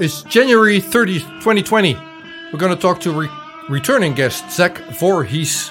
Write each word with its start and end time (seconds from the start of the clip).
It's 0.00 0.24
January 0.24 0.80
30, 0.80 1.20
2020. 1.20 1.94
We're 2.52 2.58
going 2.58 2.74
to 2.74 2.80
talk 2.80 3.00
to 3.02 3.12
re- 3.12 3.28
returning 3.68 4.12
guest 4.12 4.50
Zach 4.50 4.76
Voorhees 4.98 5.70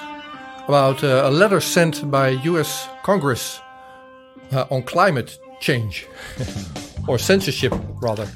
about 0.66 1.04
uh, 1.04 1.24
a 1.26 1.30
letter 1.30 1.60
sent 1.60 2.10
by 2.10 2.30
US 2.30 2.88
Congress 3.02 3.60
uh, 4.50 4.64
on 4.70 4.82
climate 4.84 5.38
change 5.60 6.06
or 7.06 7.18
censorship, 7.18 7.74
rather. 8.00 8.26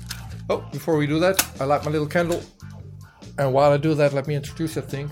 Oh, 0.50 0.58
before 0.72 0.98
we 0.98 1.06
do 1.06 1.18
that, 1.20 1.42
I 1.58 1.64
light 1.64 1.82
my 1.86 1.90
little 1.90 2.06
candle. 2.06 2.42
And 3.38 3.54
while 3.54 3.72
I 3.72 3.78
do 3.78 3.94
that, 3.94 4.12
let 4.12 4.26
me 4.26 4.34
introduce 4.34 4.74
that 4.74 4.90
thing. 4.90 5.10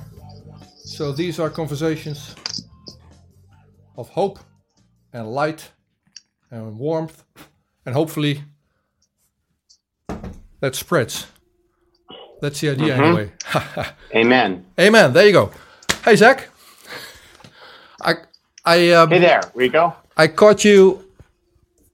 So 0.76 1.10
these 1.10 1.40
are 1.40 1.48
conversations 1.48 2.34
of 3.96 4.10
hope 4.10 4.40
and 5.14 5.32
light 5.32 5.70
and 6.50 6.78
warmth 6.78 7.24
and 7.86 7.94
hopefully 7.94 8.44
that 10.60 10.74
spreads. 10.74 11.26
That's 12.40 12.60
the 12.60 12.70
idea, 12.70 12.96
anyway. 12.96 13.32
Amen. 14.14 14.66
Amen. 14.78 15.12
There 15.12 15.26
you 15.26 15.32
go. 15.32 15.50
Hey, 16.04 16.16
Zach. 16.16 16.48
I, 18.00 18.14
I, 18.64 18.90
um, 18.90 19.10
Hey 19.10 19.18
there, 19.18 19.40
Rico. 19.54 19.94
I 20.16 20.28
caught 20.28 20.64
you 20.64 21.04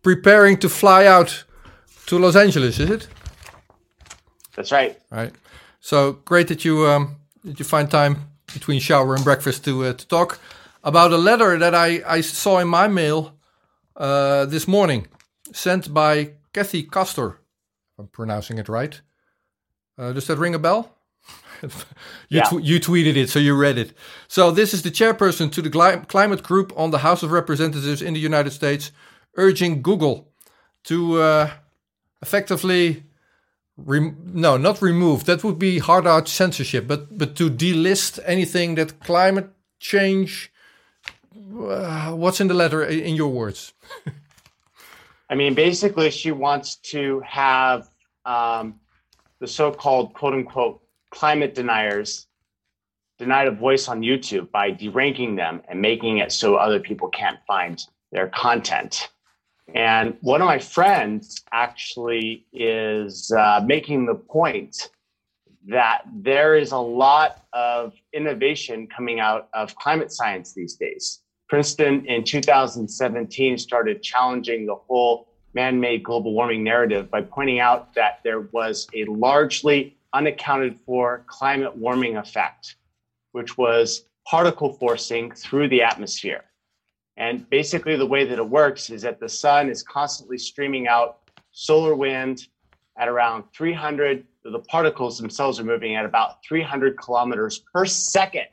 preparing 0.02 0.58
to 0.58 0.68
fly 0.68 1.06
out 1.06 1.44
to 2.06 2.18
Los 2.18 2.36
Angeles. 2.36 2.78
Is 2.78 2.90
it? 2.90 3.08
That's 4.56 4.72
right. 4.72 4.98
Right. 5.10 5.32
So 5.80 6.12
great 6.24 6.48
that 6.48 6.64
you 6.64 6.86
um, 6.86 7.16
that 7.44 7.58
you 7.58 7.64
find 7.64 7.90
time 7.90 8.28
between 8.52 8.80
shower 8.80 9.14
and 9.14 9.24
breakfast 9.24 9.64
to 9.64 9.84
uh, 9.84 9.92
to 9.94 10.06
talk 10.06 10.38
about 10.84 11.12
a 11.12 11.16
letter 11.16 11.58
that 11.58 11.74
I 11.74 12.02
I 12.06 12.20
saw 12.20 12.58
in 12.58 12.68
my 12.68 12.88
mail 12.88 13.32
uh, 13.96 14.44
this 14.46 14.68
morning, 14.68 15.06
sent 15.52 15.92
by 15.92 16.32
Kathy 16.52 16.82
Castor. 16.82 17.38
If 17.92 17.98
I'm 17.98 18.08
pronouncing 18.08 18.58
it 18.58 18.68
right. 18.68 19.00
Uh, 19.98 20.12
does 20.12 20.26
that 20.26 20.38
ring 20.38 20.54
a 20.54 20.58
bell? 20.58 20.96
you, 21.62 21.68
Yeah. 22.28 22.42
tw- 22.44 22.62
you 22.64 22.80
tweeted 22.80 23.16
it, 23.16 23.28
so 23.30 23.38
you 23.38 23.54
read 23.54 23.78
it. 23.78 23.92
So 24.28 24.50
this 24.50 24.74
is 24.74 24.82
the 24.82 24.90
chairperson 24.90 25.50
to 25.52 25.62
the 25.62 25.68
Gli- 25.70 26.04
climate 26.08 26.42
group 26.42 26.72
on 26.76 26.90
the 26.90 26.98
House 26.98 27.22
of 27.22 27.30
Representatives 27.30 28.02
in 28.02 28.14
the 28.14 28.20
United 28.20 28.50
States, 28.52 28.90
urging 29.36 29.82
Google 29.82 30.32
to 30.84 31.20
uh, 31.20 31.50
effectively 32.22 33.04
rem- 33.76 34.16
no, 34.34 34.56
not 34.56 34.82
remove. 34.82 35.24
That 35.24 35.44
would 35.44 35.58
be 35.58 35.78
hard 35.78 36.06
out 36.06 36.28
censorship, 36.28 36.86
but 36.88 37.16
but 37.18 37.36
to 37.36 37.50
delist 37.50 38.18
anything 38.24 38.74
that 38.76 38.98
climate 39.00 39.50
change. 39.78 40.50
Uh, 41.34 42.12
what's 42.12 42.40
in 42.40 42.48
the 42.48 42.54
letter? 42.54 42.82
In 42.82 43.14
your 43.14 43.28
words, 43.32 43.72
I 45.32 45.34
mean, 45.34 45.54
basically, 45.54 46.10
she 46.10 46.30
wants 46.30 46.76
to 46.92 47.20
have 47.20 47.88
um, 48.26 48.78
the 49.40 49.46
so-called 49.46 50.12
"quote 50.12 50.34
unquote" 50.34 50.82
climate 51.08 51.54
deniers 51.54 52.26
denied 53.18 53.48
a 53.48 53.50
voice 53.50 53.88
on 53.88 54.02
YouTube 54.02 54.50
by 54.50 54.72
deranking 54.72 55.36
them 55.36 55.62
and 55.70 55.80
making 55.80 56.18
it 56.18 56.32
so 56.32 56.56
other 56.56 56.78
people 56.78 57.08
can't 57.08 57.38
find 57.46 57.82
their 58.10 58.28
content. 58.28 59.08
And 59.74 60.18
one 60.20 60.42
of 60.42 60.46
my 60.46 60.58
friends 60.58 61.42
actually 61.50 62.44
is 62.52 63.32
uh, 63.32 63.62
making 63.64 64.04
the 64.04 64.16
point 64.16 64.90
that 65.66 66.02
there 66.14 66.56
is 66.56 66.72
a 66.72 66.78
lot 66.78 67.42
of 67.54 67.94
innovation 68.12 68.86
coming 68.86 69.18
out 69.18 69.48
of 69.54 69.74
climate 69.76 70.12
science 70.12 70.52
these 70.52 70.74
days. 70.74 71.20
Princeton 71.52 72.06
in 72.06 72.24
2017 72.24 73.58
started 73.58 74.02
challenging 74.02 74.64
the 74.64 74.74
whole 74.74 75.28
man 75.52 75.78
made 75.78 76.02
global 76.02 76.32
warming 76.32 76.64
narrative 76.64 77.10
by 77.10 77.20
pointing 77.20 77.60
out 77.60 77.92
that 77.92 78.20
there 78.24 78.40
was 78.52 78.88
a 78.94 79.04
largely 79.04 79.98
unaccounted 80.14 80.80
for 80.86 81.26
climate 81.26 81.76
warming 81.76 82.16
effect, 82.16 82.76
which 83.32 83.58
was 83.58 84.06
particle 84.26 84.72
forcing 84.72 85.30
through 85.30 85.68
the 85.68 85.82
atmosphere. 85.82 86.42
And 87.18 87.46
basically, 87.50 87.96
the 87.96 88.06
way 88.06 88.24
that 88.24 88.38
it 88.38 88.48
works 88.48 88.88
is 88.88 89.02
that 89.02 89.20
the 89.20 89.28
sun 89.28 89.68
is 89.68 89.82
constantly 89.82 90.38
streaming 90.38 90.88
out 90.88 91.18
solar 91.50 91.94
wind 91.94 92.48
at 92.96 93.08
around 93.08 93.44
300, 93.54 94.24
the 94.42 94.58
particles 94.60 95.18
themselves 95.18 95.60
are 95.60 95.64
moving 95.64 95.96
at 95.96 96.06
about 96.06 96.42
300 96.46 96.96
kilometers 96.96 97.58
per 97.74 97.84
second 97.84 98.48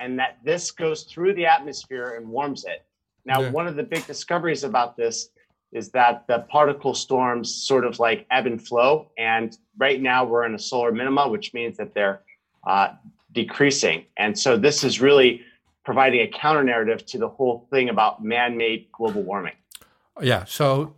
and 0.00 0.18
that 0.18 0.38
this 0.44 0.70
goes 0.70 1.02
through 1.04 1.34
the 1.34 1.46
atmosphere 1.46 2.14
and 2.16 2.28
warms 2.28 2.64
it. 2.64 2.84
Now, 3.24 3.40
Yeah. 3.42 3.50
one 3.50 3.66
of 3.66 3.76
the 3.76 3.82
big 3.82 4.06
discoveries 4.06 4.64
about 4.64 4.96
this 4.96 5.30
is 5.72 5.90
that 5.90 6.26
the 6.28 6.40
particle 6.50 6.94
storms 6.94 7.52
sort 7.52 7.84
of 7.84 7.98
like 7.98 8.26
ebb 8.30 8.46
and 8.46 8.64
flow. 8.66 9.10
And 9.18 9.56
right 9.76 10.00
now 10.00 10.24
we're 10.24 10.46
in 10.46 10.54
a 10.54 10.58
solar 10.58 10.92
minima, 10.92 11.28
which 11.28 11.52
means 11.52 11.76
that 11.76 11.92
they're 11.94 12.22
uh, 12.66 12.88
decreasing. 13.32 14.04
And 14.16 14.38
so 14.38 14.56
this 14.56 14.82
is 14.82 15.00
really 15.00 15.42
providing 15.84 16.20
a 16.20 16.28
counter 16.28 16.64
narrative 16.64 17.04
to 17.06 17.18
the 17.18 17.28
whole 17.28 17.66
thing 17.70 17.88
about 17.90 18.24
man 18.24 18.56
made 18.56 18.88
global 18.92 19.22
warming. 19.22 19.54
yeah. 20.22 20.44
So 20.44 20.94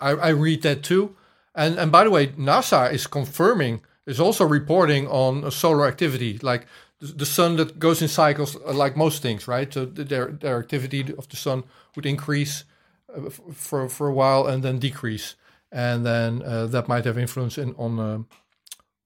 I 0.00 0.28
read 0.30 0.62
that 0.62 0.82
too, 0.82 1.16
and 1.54 1.78
and 1.78 1.90
by 1.90 2.04
the 2.04 2.10
way, 2.10 2.28
NASA 2.28 2.92
is 2.92 3.06
confirming 3.06 3.80
is 4.06 4.20
also 4.20 4.44
reporting 4.44 5.06
on 5.08 5.50
solar 5.50 5.86
activity, 5.86 6.38
like 6.42 6.66
the, 7.00 7.26
sun 7.26 7.56
that 7.56 7.78
goes 7.78 8.00
in 8.02 8.08
cycles, 8.08 8.56
uh, 8.56 8.72
like 8.72 8.96
most 8.96 9.22
things, 9.22 9.46
right? 9.48 9.72
So 9.72 9.84
their 9.84 10.26
their 10.40 10.58
activity 10.58 11.00
of 11.18 11.28
the 11.28 11.36
sun 11.36 11.64
would 11.96 12.06
increase 12.06 12.64
uh, 13.14 13.30
for 13.52 13.88
for 13.88 14.08
a 14.08 14.12
while 14.14 14.46
and 14.46 14.62
then 14.62 14.78
decrease, 14.78 15.36
and 15.70 16.04
then 16.04 16.42
uh, 16.42 16.66
that 16.66 16.88
might 16.88 17.04
have 17.04 17.18
influence 17.20 17.58
in, 17.58 17.74
on 17.76 17.98
uh, 17.98 18.18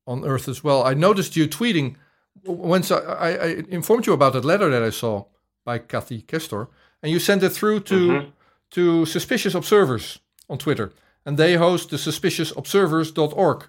on 0.07 0.25
Earth 0.25 0.49
as 0.49 0.63
well. 0.65 0.83
I 0.91 0.95
noticed 0.95 1.37
you 1.37 1.49
tweeting 1.49 1.97
once 2.45 2.91
I, 2.91 2.99
I, 2.99 3.29
I 3.31 3.65
informed 3.69 4.07
you 4.07 4.13
about 4.13 4.33
that 4.33 4.45
letter 4.45 4.71
that 4.71 4.83
I 4.83 4.91
saw 4.91 5.25
by 5.65 5.79
Kathy 5.79 6.23
Castor, 6.23 6.69
and 7.03 7.13
you 7.13 7.19
sent 7.21 7.43
it 7.43 7.53
through 7.53 7.81
to 7.81 7.95
Mhm. 8.09 8.33
to 8.71 9.07
Suspicious 9.07 9.55
Observers 9.55 10.21
on 10.49 10.59
Twitter, 10.59 10.93
and 11.25 11.37
they 11.39 11.57
host 11.57 11.91
the 11.91 11.97
suspiciousobservers.org 11.99 13.65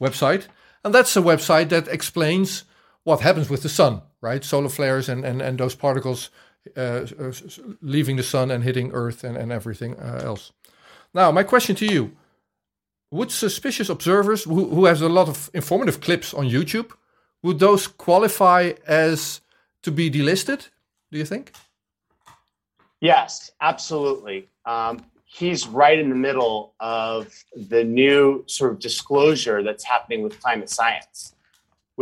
website, 0.00 0.46
and 0.84 0.94
that's 0.94 1.16
a 1.16 1.22
website 1.22 1.68
that 1.68 1.88
explains 1.88 2.64
what 3.04 3.20
happens 3.20 3.48
with 3.50 3.62
the 3.62 3.68
sun, 3.68 4.02
right? 4.20 4.44
Solar 4.44 4.68
flares 4.68 5.08
and 5.08 5.24
and, 5.24 5.42
and 5.42 5.58
those 5.58 5.74
particles 5.74 6.30
uh, 6.76 7.06
leaving 7.80 8.16
the 8.16 8.22
sun 8.22 8.50
and 8.50 8.64
hitting 8.64 8.90
Earth 8.92 9.24
and 9.24 9.36
and 9.36 9.52
everything 9.52 9.98
uh, 9.98 10.20
else. 10.24 10.52
Now, 11.14 11.32
my 11.32 11.42
question 11.42 11.76
to 11.76 11.86
you: 11.86 12.12
Would 13.10 13.30
suspicious 13.30 13.88
observers, 13.88 14.44
who, 14.44 14.68
who 14.68 14.84
has 14.86 15.02
a 15.02 15.08
lot 15.08 15.28
of 15.28 15.50
informative 15.52 16.00
clips 16.00 16.34
on 16.34 16.48
YouTube, 16.48 16.92
would 17.42 17.58
those 17.58 17.86
qualify 17.86 18.72
as 18.86 19.40
to 19.82 19.90
be 19.90 20.10
delisted? 20.10 20.68
Do 21.10 21.18
you 21.18 21.24
think? 21.24 21.52
Yes, 23.00 23.50
absolutely. 23.60 24.48
Um, 24.64 25.04
he's 25.24 25.66
right 25.66 25.98
in 25.98 26.08
the 26.08 26.14
middle 26.14 26.74
of 26.78 27.32
the 27.56 27.82
new 27.82 28.44
sort 28.46 28.72
of 28.72 28.78
disclosure 28.78 29.62
that's 29.62 29.84
happening 29.84 30.22
with 30.22 30.40
climate 30.40 30.70
science, 30.70 31.34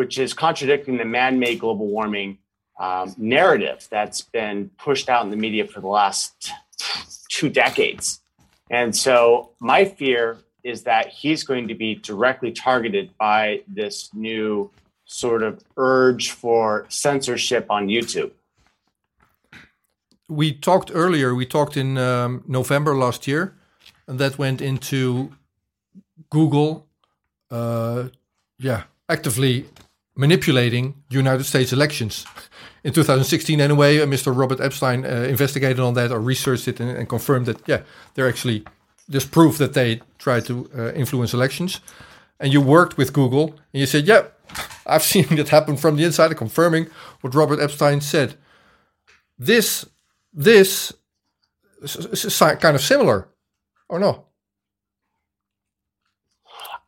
which 0.01 0.19
is 0.19 0.33
contradicting 0.33 0.97
the 0.97 1.05
man 1.05 1.39
made 1.39 1.61
global 1.61 1.87
warming 1.87 2.39
um, 2.79 3.15
narrative 3.19 3.87
that's 3.91 4.23
been 4.23 4.71
pushed 4.79 5.11
out 5.11 5.23
in 5.27 5.31
the 5.31 5.37
media 5.37 5.67
for 5.67 5.81
the 5.83 5.93
last 6.01 6.53
two 7.29 7.51
decades. 7.51 8.23
And 8.71 8.97
so, 8.97 9.51
my 9.61 9.85
fear 9.85 10.39
is 10.65 10.85
that 10.85 11.09
he's 11.09 11.43
going 11.45 11.69
to 11.69 11.75
be 11.75 11.97
directly 11.97 12.51
targeted 12.51 13.11
by 13.19 13.61
this 13.69 14.09
new 14.15 14.71
sort 15.05 15.43
of 15.43 15.63
urge 15.77 16.31
for 16.31 16.87
censorship 16.89 17.67
on 17.69 17.89
YouTube. 17.89 18.31
we 20.31 20.47
talked 20.71 20.91
earlier. 20.95 21.35
We 21.35 21.45
talked 21.45 21.77
in 21.77 21.99
um, 21.99 22.43
November 22.47 22.93
last 22.97 23.27
year, 23.27 23.43
and 24.07 24.19
that 24.19 24.39
went 24.39 24.63
into 24.63 25.03
Google, 26.31 26.87
uh, 27.51 28.05
yeah, 28.59 28.85
actively 29.11 29.67
manipulating 30.21 30.95
United 31.09 31.45
States 31.45 31.73
elections. 31.73 32.27
In 32.85 32.93
2016, 32.93 33.61
anyway, 33.61 34.01
uh, 34.01 34.07
Mr. 34.07 34.37
Robert 34.37 34.61
Epstein 34.61 35.05
uh, 35.05 35.27
investigated 35.35 35.81
on 35.81 35.95
that 35.95 36.13
or 36.13 36.21
researched 36.21 36.69
it 36.69 36.81
and, 36.81 36.91
and 36.91 37.09
confirmed 37.09 37.47
that, 37.47 37.59
yeah, 37.67 37.81
they're 38.15 38.29
actually 38.29 38.65
there's 39.09 39.27
proof 39.27 39.59
that 39.59 39.73
they 39.73 40.01
tried 40.19 40.45
to 40.47 40.71
uh, 40.77 40.93
influence 40.93 41.35
elections. 41.35 41.81
And 42.39 42.53
you 42.53 42.61
worked 42.61 42.97
with 42.97 43.13
Google, 43.13 43.47
and 43.73 43.81
you 43.81 43.87
said, 43.87 44.07
yeah, 44.07 44.23
I've 44.87 45.03
seen 45.03 45.27
that 45.37 45.49
happen 45.49 45.77
from 45.77 45.97
the 45.97 46.05
inside, 46.05 46.37
confirming 46.37 46.87
what 47.23 47.35
Robert 47.35 47.61
Epstein 47.61 48.01
said. 48.01 48.35
This 49.39 49.87
this 50.33 50.93
is, 51.83 51.97
is 51.97 52.25
is 52.25 52.39
kind 52.39 52.77
of 52.77 52.81
similar, 52.81 53.29
or 53.89 53.99
no? 53.99 54.27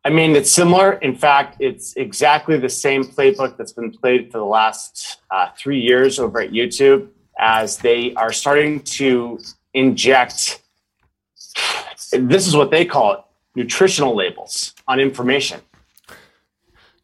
I 0.04 0.10
mean, 0.10 0.34
it's 0.34 0.50
similar. 0.50 0.94
In 0.94 1.14
fact, 1.14 1.56
it's 1.60 1.94
exactly 1.96 2.58
the 2.58 2.68
same 2.68 3.04
playbook 3.04 3.56
that's 3.56 3.72
been 3.72 3.92
played 3.92 4.32
for 4.32 4.38
the 4.38 4.44
last 4.44 5.20
uh, 5.30 5.50
three 5.56 5.80
years 5.80 6.18
over 6.18 6.40
at 6.40 6.50
YouTube 6.50 7.08
as 7.38 7.78
they 7.78 8.12
are 8.14 8.32
starting 8.32 8.80
to 8.80 9.38
inject, 9.74 10.62
this 12.12 12.46
is 12.46 12.56
what 12.56 12.70
they 12.70 12.84
call 12.84 13.12
it, 13.14 13.20
nutritional 13.54 14.14
labels 14.14 14.74
on 14.88 14.98
information. 15.00 15.60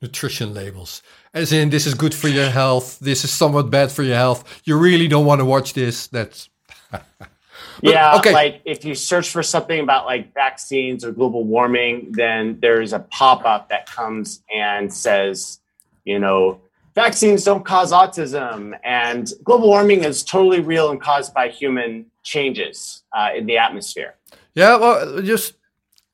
nutrition 0.00 0.55
labels. 0.55 1.03
As 1.35 1.53
in, 1.53 1.71
this 1.71 1.87
is 1.87 1.95
good 1.95 2.15
for 2.15 2.29
your 2.29 2.50
health. 2.50 2.99
This 3.00 3.25
is 3.25 3.31
somewhat 3.31 3.71
bad 3.71 3.93
for 3.93 4.03
your 4.03 4.17
health. 4.17 4.62
You 4.65 4.77
really 4.79 5.09
don't 5.09 5.27
want 5.27 5.41
to 5.41 5.45
watch 5.45 5.73
this. 5.75 6.06
That's 6.06 6.49
yeah. 7.83 8.17
Okay. 8.17 8.33
Like 8.33 8.63
if 8.65 8.85
you 8.85 8.95
search 8.95 9.31
for 9.31 9.43
something 9.43 9.81
about 9.81 10.07
like 10.07 10.35
vaccines 10.35 11.05
or 11.05 11.13
global 11.13 11.45
warming, 11.45 12.13
then 12.13 12.59
there's 12.61 12.93
a 12.93 13.01
pop 13.01 13.45
up 13.45 13.69
that 13.69 13.87
comes 13.87 14.43
and 14.53 14.93
says, 14.93 15.61
you 16.05 16.19
know, 16.19 16.61
vaccines 16.95 17.45
don't 17.45 17.65
cause 17.65 17.93
autism 17.93 18.79
and 18.83 19.33
global 19.45 19.69
warming 19.69 20.05
is 20.05 20.25
totally 20.25 20.61
real 20.61 20.91
and 20.91 21.01
caused 21.01 21.33
by 21.35 21.49
human 21.49 22.07
changes 22.23 23.03
uh, 23.17 23.31
in 23.37 23.47
the 23.47 23.59
atmosphere. 23.59 24.15
Yeah. 24.55 24.77
Well, 24.77 25.23
just 25.23 25.55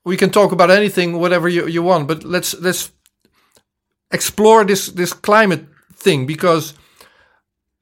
we 0.03 0.17
can 0.17 0.29
talk 0.29 0.51
about 0.51 0.69
anything, 0.69 1.19
whatever 1.19 1.49
you, 1.49 1.67
you 1.67 1.81
want, 1.83 2.07
but 2.07 2.23
let's 2.23 2.53
let's 2.59 2.91
explore 4.11 4.63
this 4.63 4.87
this 4.87 5.13
climate 5.13 5.65
thing 5.95 6.25
because 6.25 6.73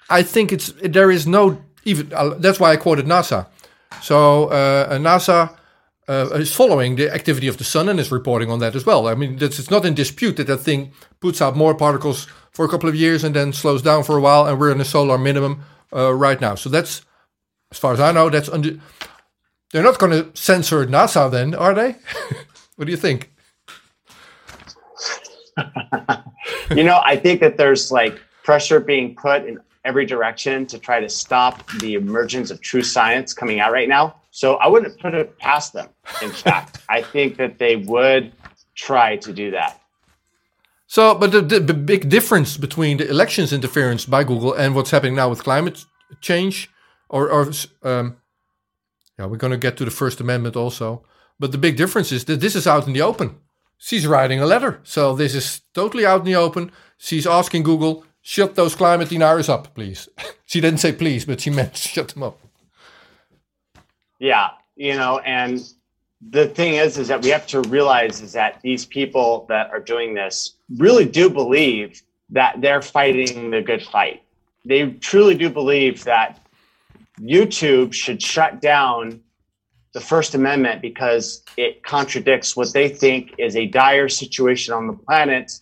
I 0.10 0.24
think 0.24 0.52
it's 0.52 0.72
there 0.82 1.12
is 1.12 1.28
no 1.28 1.62
even 1.86 2.12
uh, 2.14 2.36
that's 2.40 2.60
why 2.60 2.72
I 2.72 2.78
quoted 2.78 3.06
NASA. 3.06 3.48
So 4.02 4.46
uh, 4.46 4.98
NASA 4.98 5.56
uh, 6.08 6.30
is 6.34 6.54
following 6.54 6.96
the 6.96 7.14
activity 7.14 7.48
of 7.48 7.58
the 7.58 7.64
sun 7.64 7.90
and 7.90 8.00
is 8.00 8.12
reporting 8.12 8.50
on 8.52 8.60
that 8.60 8.76
as 8.76 8.86
well. 8.86 9.08
I 9.08 9.16
mean, 9.16 9.38
it's 9.42 9.72
not 9.72 9.86
in 9.86 9.94
dispute 9.94 10.38
that 10.38 10.48
that 10.48 10.58
thing 10.58 10.92
puts 11.20 11.42
out 11.42 11.56
more 11.56 11.76
particles 11.76 12.28
for 12.52 12.66
a 12.66 12.70
couple 12.70 12.90
of 12.90 12.96
years 12.96 13.24
and 13.24 13.36
then 13.36 13.54
slows 13.54 13.82
down 13.82 14.04
for 14.04 14.18
a 14.18 14.22
while, 14.22 14.46
and 14.46 14.60
we're 14.60 14.72
in 14.72 14.82
a 14.82 14.86
solar 14.86 15.18
minimum 15.18 15.64
uh, 15.94 16.14
right 16.14 16.40
now. 16.40 16.56
So 16.56 16.70
that's, 16.70 17.02
as 17.72 17.78
far 17.78 17.94
as 17.94 18.00
I 18.00 18.12
know, 18.12 18.30
that's 18.30 18.50
under. 18.50 18.80
They're 19.72 19.84
not 19.84 19.98
going 19.98 20.12
to 20.12 20.40
censor 20.40 20.86
NASA 20.86 21.32
then, 21.32 21.56
are 21.56 21.74
they? 21.74 21.96
what 22.76 22.86
do 22.86 22.92
you 22.92 22.98
think? 22.98 23.32
you 26.76 26.84
know, 26.84 27.02
I 27.04 27.16
think 27.16 27.40
that 27.42 27.58
there's 27.58 27.92
like 27.92 28.20
pressure 28.44 28.80
being 28.80 29.16
put 29.16 29.46
in 29.46 29.60
every 29.86 30.06
direction 30.06 30.66
to 30.68 30.80
try 30.80 31.00
to 31.00 31.10
stop 31.10 31.68
the 31.80 31.96
emergence 31.96 32.52
of 32.52 32.62
true 32.62 32.84
science 32.84 33.34
coming 33.34 33.60
out 33.60 33.72
right 33.72 33.90
now. 33.90 34.16
So 34.32 34.56
I 34.56 34.68
wouldn't 34.68 35.00
put 35.00 35.14
it 35.14 35.38
past 35.38 35.74
them. 35.74 35.90
In 36.22 36.32
fact, 36.46 36.80
I 36.90 37.02
think 37.02 37.38
that 37.38 37.60
they 37.60 37.76
would 37.76 38.32
try 38.76 39.18
to 39.18 39.34
do 39.34 39.52
that. 39.52 39.80
So, 40.88 41.16
but 41.16 41.32
the, 41.32 41.42
the, 41.42 41.60
the, 41.60 41.74
big 41.74 42.10
difference 42.10 42.56
between 42.56 42.98
the 42.98 43.10
elections 43.10 43.52
interference 43.52 44.06
by 44.06 44.24
Google 44.24 44.54
and 44.54 44.76
what's 44.76 44.92
happening 44.92 45.16
now 45.16 45.28
with 45.28 45.44
climate 45.44 45.86
change, 46.22 46.70
or, 47.10 47.32
or 47.32 47.52
um, 47.82 48.18
yeah, 49.18 49.26
we're 49.26 49.38
going 49.38 49.52
to 49.52 49.58
get 49.58 49.76
to 49.78 49.86
the 49.86 49.92
First 49.92 50.22
Amendment 50.22 50.56
also. 50.56 51.04
But 51.40 51.52
the 51.52 51.58
big 51.58 51.78
difference 51.78 52.12
is 52.12 52.26
that 52.26 52.42
this 52.42 52.56
is 52.56 52.68
out 52.68 52.86
in 52.86 52.94
the 52.94 53.02
open. 53.02 53.38
She's 53.80 54.06
writing 54.06 54.40
a 54.40 54.46
letter, 54.46 54.80
so 54.84 55.16
this 55.16 55.34
is 55.34 55.62
totally 55.74 56.06
out 56.06 56.22
in 56.22 56.26
the 56.26 56.36
open. 56.36 56.72
She's 56.98 57.26
asking 57.26 57.64
Google, 57.64 58.06
shut 58.24 58.56
those 58.56 58.74
climate 58.74 59.10
deniers 59.10 59.50
up, 59.50 59.76
please. 59.76 60.10
she 60.46 60.60
didn't 60.60 60.80
say 60.80 60.92
please, 60.92 61.26
but 61.26 61.42
she 61.42 61.52
meant 61.52 61.78
shut 61.94 62.08
them 62.08 62.24
up. 62.24 62.40
Yeah, 64.18 64.52
you 64.76 64.96
know, 64.96 65.20
and 65.20 65.62
the 66.30 66.48
thing 66.48 66.76
is, 66.76 66.98
is 66.98 67.10
that 67.10 67.22
we 67.22 67.30
have 67.30 67.46
to 67.48 67.62
realize 67.62 68.22
is 68.22 68.32
that 68.34 68.62
these 68.62 68.86
people 68.86 69.46
that 69.50 69.70
are 69.70 69.82
doing 69.82 70.14
this 70.14 70.56
really 70.78 71.06
do 71.06 71.30
believe 71.30 72.02
that 72.30 72.62
they're 72.62 72.82
fighting 72.82 73.52
the 73.52 73.62
good 73.62 73.84
fight. 73.84 74.24
They 74.66 74.92
truly 74.92 75.36
do 75.36 75.50
believe 75.50 76.06
that 76.06 76.40
YouTube 77.20 77.94
should 77.94 78.22
shut 78.22 78.62
down 78.62 79.22
the 79.92 80.00
First 80.00 80.34
Amendment 80.34 80.82
because 80.82 81.44
it 81.58 81.84
contradicts 81.84 82.56
what 82.56 82.74
they 82.74 82.90
think 82.90 83.36
is 83.38 83.56
a 83.56 83.68
dire 83.68 84.10
situation 84.10 84.74
on 84.74 84.88
the 84.88 84.94
planet 84.94 85.60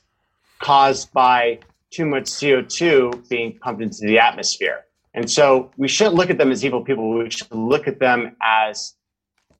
caused 0.59 1.11
by 1.11 1.59
too 1.91 2.05
much 2.05 2.23
CO2 2.23 3.27
being 3.29 3.57
pumped 3.59 3.81
into 3.81 4.05
the 4.05 4.17
atmosphere. 4.17 4.85
And 5.13 5.29
so 5.29 5.71
we 5.77 5.87
shouldn't 5.87 6.15
look 6.15 6.29
at 6.29 6.37
them 6.37 6.51
as 6.51 6.63
evil 6.63 6.81
people. 6.83 7.17
We 7.17 7.29
should 7.29 7.51
look 7.51 7.87
at 7.87 7.99
them 7.99 8.35
as 8.41 8.93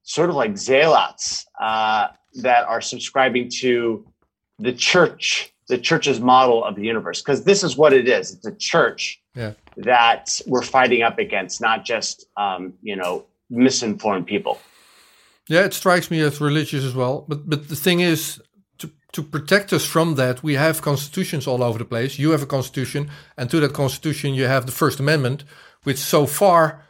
sort 0.04 0.30
of 0.30 0.36
like 0.36 0.58
zealots 0.58 1.46
uh, 1.60 2.08
that 2.36 2.66
are 2.66 2.82
subscribing 2.82 3.50
to 3.60 4.06
the 4.60 4.72
church, 4.72 5.54
the 5.68 5.78
church's 5.78 6.20
model 6.20 6.64
of 6.64 6.76
the 6.76 6.84
universe. 6.84 7.22
Because 7.22 7.44
this 7.44 7.64
is 7.64 7.76
what 7.76 7.92
it 7.92 8.08
is 8.08 8.34
it's 8.34 8.46
a 8.46 8.56
church 8.56 9.22
yeah. 9.36 9.54
that 9.78 10.40
we're 10.48 10.62
fighting 10.62 11.02
up 11.02 11.20
against, 11.20 11.60
not 11.60 11.84
just, 11.84 12.26
um, 12.38 12.74
you 12.82 12.96
know, 12.96 13.26
misinformed 13.50 14.26
people. 14.28 14.58
Yeah, 15.48 15.66
it 15.66 15.74
strikes 15.74 16.10
me 16.10 16.22
as 16.22 16.40
religious 16.40 16.86
as 16.86 16.96
well. 16.96 17.26
But 17.28 17.50
but 17.50 17.68
the 17.68 17.76
thing 17.76 18.00
is, 18.00 18.42
to 19.14 19.24
protect 19.24 19.74
us 19.74 19.86
from 19.86 20.16
that, 20.16 20.42
we 20.42 20.56
have 20.56 20.82
constitutions 20.82 21.48
all 21.48 21.64
over 21.64 21.78
the 21.78 21.86
place. 21.86 22.18
You 22.18 22.32
have 22.32 22.42
a 22.42 22.46
constitution, 22.48 23.10
and 23.38 23.50
to 23.50 23.60
that 23.60 23.74
constitution, 23.74 24.34
you 24.34 24.46
have 24.46 24.66
the 24.66 24.72
First 24.72 25.00
Amendment, 25.00 25.44
which 25.84 25.98
so 25.98 26.26
far, 26.26 26.84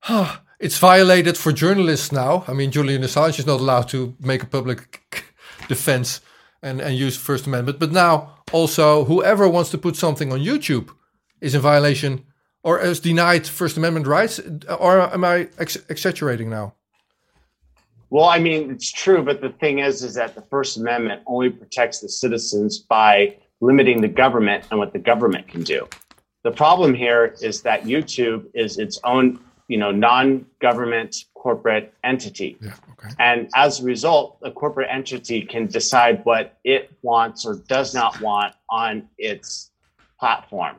huh, 0.00 0.38
it's 0.58 0.78
violated 0.78 1.36
for 1.36 1.52
journalists 1.52 2.12
now. 2.12 2.44
I 2.48 2.52
mean, 2.52 2.70
Julian 2.70 3.02
Assange 3.02 3.38
is 3.38 3.46
not 3.46 3.60
allowed 3.60 3.88
to 3.90 4.16
make 4.20 4.42
a 4.42 4.46
public 4.46 5.24
defense 5.68 6.20
and, 6.62 6.80
and 6.80 6.96
use 6.96 7.16
First 7.16 7.46
Amendment. 7.46 7.78
But 7.78 7.92
now, 7.92 8.34
also, 8.52 9.04
whoever 9.04 9.48
wants 9.48 9.70
to 9.70 9.78
put 9.78 9.96
something 9.96 10.32
on 10.32 10.40
YouTube 10.40 10.90
is 11.40 11.54
in 11.54 11.60
violation 11.60 12.24
or 12.62 12.80
is 12.80 13.00
denied 13.00 13.46
First 13.46 13.76
Amendment 13.76 14.06
rights. 14.06 14.40
Or 14.78 15.12
am 15.12 15.24
I 15.24 15.48
ex- 15.58 15.78
exaggerating 15.88 16.50
now? 16.50 16.74
Well, 18.12 18.26
I 18.26 18.40
mean, 18.40 18.70
it's 18.70 18.92
true, 18.92 19.22
but 19.22 19.40
the 19.40 19.48
thing 19.48 19.78
is, 19.78 20.02
is 20.02 20.16
that 20.16 20.34
the 20.34 20.42
First 20.50 20.76
Amendment 20.76 21.22
only 21.26 21.48
protects 21.48 22.00
the 22.00 22.10
citizens 22.10 22.78
by 22.78 23.38
limiting 23.62 24.02
the 24.02 24.08
government 24.08 24.66
and 24.70 24.78
what 24.78 24.92
the 24.92 24.98
government 24.98 25.48
can 25.48 25.62
do. 25.62 25.88
The 26.42 26.50
problem 26.50 26.92
here 26.92 27.34
is 27.40 27.62
that 27.62 27.84
YouTube 27.84 28.48
is 28.52 28.76
its 28.76 29.00
own, 29.04 29.40
you 29.66 29.78
know, 29.78 29.90
non-government 29.90 31.24
corporate 31.32 31.94
entity. 32.04 32.58
Yeah, 32.60 32.74
okay. 32.90 33.14
And 33.18 33.48
as 33.54 33.80
a 33.80 33.84
result, 33.84 34.36
a 34.42 34.50
corporate 34.50 34.88
entity 34.90 35.40
can 35.40 35.66
decide 35.68 36.20
what 36.24 36.58
it 36.64 36.90
wants 37.00 37.46
or 37.46 37.62
does 37.66 37.94
not 37.94 38.20
want 38.20 38.54
on 38.68 39.08
its 39.16 39.70
platform. 40.20 40.76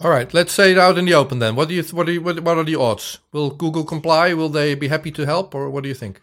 All 0.00 0.10
right, 0.10 0.34
let's 0.34 0.52
say 0.52 0.72
it 0.72 0.78
out 0.78 0.98
in 0.98 1.04
the 1.04 1.14
open 1.14 1.38
then. 1.38 1.54
What 1.54 1.68
do 1.68 1.74
you 1.76 1.84
what 1.84 2.06
do 2.06 2.12
you, 2.14 2.20
what, 2.20 2.40
what 2.40 2.58
are 2.58 2.64
the 2.64 2.74
odds? 2.74 3.20
Will 3.30 3.50
Google 3.50 3.84
comply? 3.84 4.34
Will 4.34 4.48
they 4.48 4.74
be 4.74 4.88
happy 4.88 5.12
to 5.12 5.24
help 5.24 5.54
or 5.54 5.70
what 5.70 5.84
do 5.84 5.88
you 5.88 5.94
think? 5.94 6.20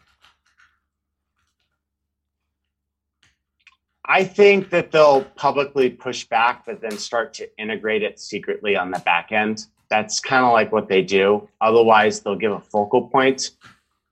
I 4.11 4.25
think 4.25 4.71
that 4.71 4.91
they'll 4.91 5.23
publicly 5.23 5.89
push 5.89 6.25
back, 6.25 6.65
but 6.65 6.81
then 6.81 6.97
start 6.97 7.33
to 7.35 7.47
integrate 7.57 8.03
it 8.03 8.19
secretly 8.19 8.75
on 8.75 8.91
the 8.91 8.99
back 8.99 9.31
end. 9.31 9.68
That's 9.89 10.19
kind 10.19 10.44
of 10.44 10.51
like 10.51 10.73
what 10.73 10.89
they 10.89 11.01
do. 11.01 11.47
Otherwise, 11.61 12.19
they'll 12.19 12.35
give 12.35 12.51
a 12.51 12.59
focal 12.59 13.07
point 13.07 13.51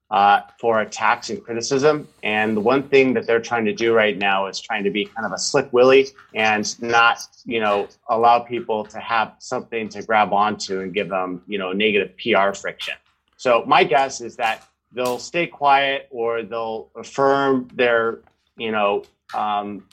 uh, 0.10 0.44
for 0.58 0.80
attacks 0.80 1.32
and 1.32 1.44
criticism. 1.44 2.08
And 2.24 2.56
the 2.56 2.62
one 2.62 2.84
thing 2.84 3.14
that 3.16 3.28
they're 3.28 3.42
trying 3.42 3.66
to 3.66 3.74
do 3.74 3.94
right 3.94 4.18
now 4.18 4.48
is 4.48 4.62
trying 4.62 4.86
to 4.86 4.90
be 4.90 5.04
kind 5.04 5.26
of 5.26 5.34
a 5.34 5.38
slick 5.38 5.68
willy 5.74 6.08
and 6.34 6.82
not, 6.82 7.20
you 7.44 7.60
know, 7.60 7.90
allow 8.08 8.40
people 8.40 8.86
to 8.86 9.00
have 9.02 9.34
something 9.40 9.90
to 9.90 10.02
grab 10.02 10.32
onto 10.32 10.80
and 10.80 10.94
give 10.94 11.10
them, 11.10 11.42
you 11.46 11.58
know, 11.58 11.74
negative 11.74 12.16
PR 12.16 12.54
friction. 12.54 12.94
So 13.36 13.66
my 13.68 13.84
guess 13.84 14.22
is 14.22 14.38
that 14.38 14.66
they'll 14.94 15.20
stay 15.20 15.46
quiet 15.46 16.08
or 16.10 16.42
they'll 16.44 16.90
affirm 16.96 17.68
their, 17.74 18.20
you 18.56 18.72
know, 18.72 19.04
um, 19.34 19.86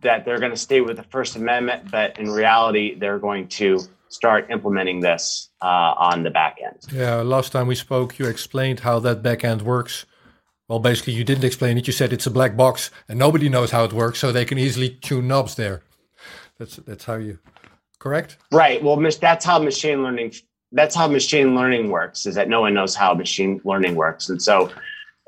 that 0.00 0.24
they're 0.24 0.38
going 0.38 0.50
to 0.50 0.56
stay 0.56 0.80
with 0.80 0.96
the 0.96 1.04
First 1.04 1.36
Amendment, 1.36 1.90
but 1.90 2.18
in 2.18 2.30
reality, 2.30 2.96
they're 2.98 3.18
going 3.18 3.48
to 3.48 3.80
start 4.08 4.50
implementing 4.50 5.00
this 5.00 5.50
uh, 5.62 5.94
on 5.96 6.22
the 6.22 6.30
back 6.30 6.56
end. 6.64 6.78
Yeah, 6.92 7.16
last 7.16 7.52
time 7.52 7.66
we 7.66 7.74
spoke, 7.74 8.18
you 8.18 8.26
explained 8.26 8.80
how 8.80 8.98
that 9.00 9.22
back 9.22 9.44
end 9.44 9.62
works. 9.62 10.06
Well, 10.68 10.80
basically, 10.80 11.12
you 11.12 11.24
didn't 11.24 11.44
explain 11.44 11.78
it. 11.78 11.86
You 11.86 11.92
said 11.92 12.12
it's 12.12 12.26
a 12.26 12.30
black 12.30 12.56
box 12.56 12.90
and 13.08 13.18
nobody 13.18 13.48
knows 13.48 13.70
how 13.70 13.84
it 13.84 13.92
works, 13.92 14.18
so 14.18 14.32
they 14.32 14.44
can 14.44 14.58
easily 14.58 14.90
tune 14.90 15.28
knobs 15.28 15.54
there. 15.54 15.82
That's 16.58 16.76
that's 16.76 17.04
how 17.04 17.16
you 17.16 17.38
correct? 17.98 18.38
Right. 18.50 18.82
Well, 18.82 18.96
that's 18.96 19.44
how 19.44 19.58
machine 19.60 20.02
learning. 20.02 20.34
That's 20.72 20.96
how 20.96 21.06
machine 21.06 21.54
learning 21.54 21.90
works. 21.90 22.26
Is 22.26 22.34
that 22.34 22.48
no 22.48 22.62
one 22.62 22.74
knows 22.74 22.96
how 22.96 23.14
machine 23.14 23.60
learning 23.64 23.94
works, 23.94 24.28
and 24.28 24.42
so 24.42 24.72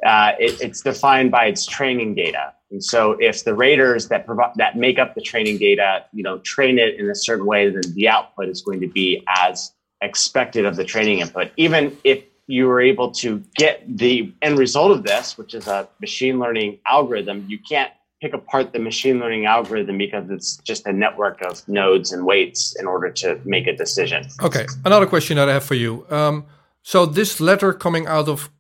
uh, 0.05 0.33
it, 0.39 0.61
it's 0.61 0.83
defined 0.83 1.31
by 1.31 1.47
its 1.47 1.67
training 1.67 2.15
data. 2.15 2.53
And 2.71 2.85
so 2.85 3.13
if 3.13 3.45
the 3.45 3.55
raters 3.55 4.09
that 4.09 4.27
that 4.57 4.77
make 4.77 4.99
up 4.99 5.15
the 5.15 5.23
training 5.23 5.59
data, 5.59 6.05
you 6.13 6.23
know, 6.23 6.39
train 6.39 6.79
it 6.79 6.97
in 6.97 7.09
a 7.09 7.15
certain 7.15 7.47
way, 7.47 7.71
then 7.71 7.83
the 7.95 8.09
output 8.09 8.49
is 8.49 8.61
going 8.61 8.81
to 8.81 8.89
be 8.89 9.25
as 9.29 9.73
expected 10.01 10.65
of 10.65 10.77
the 10.77 10.85
training 10.85 11.21
input. 11.21 11.51
Even 11.57 11.97
if 12.05 12.23
you 12.47 12.67
were 12.67 12.81
able 12.81 13.11
to 13.11 13.43
get 13.57 13.85
the 13.87 14.33
end 14.43 14.59
result 14.59 14.91
of 14.91 15.03
this, 15.03 15.37
which 15.37 15.55
is 15.55 15.67
a 15.67 15.89
machine 16.01 16.39
learning 16.39 16.79
algorithm, 16.87 17.45
you 17.49 17.59
can't 17.59 17.93
pick 18.21 18.35
apart 18.35 18.73
the 18.73 18.79
machine 18.79 19.19
learning 19.21 19.47
algorithm 19.47 19.97
because 19.97 20.29
it's 20.31 20.57
just 20.59 20.87
a 20.87 20.93
network 20.93 21.41
of 21.43 21.67
nodes 21.69 22.13
and 22.13 22.25
weights 22.25 22.75
in 22.81 22.87
order 22.87 23.11
to 23.11 23.41
make 23.45 23.67
a 23.67 23.77
decision. 23.77 24.27
Okay, 24.43 24.67
another 24.85 25.07
question 25.07 25.37
that 25.37 25.49
I 25.49 25.53
have 25.55 25.65
for 25.65 25.75
you. 25.75 26.05
Um, 26.11 26.47
so 26.83 27.07
this 27.07 27.41
letter 27.41 27.73
coming 27.73 28.07
out 28.07 28.29
of 28.29 28.51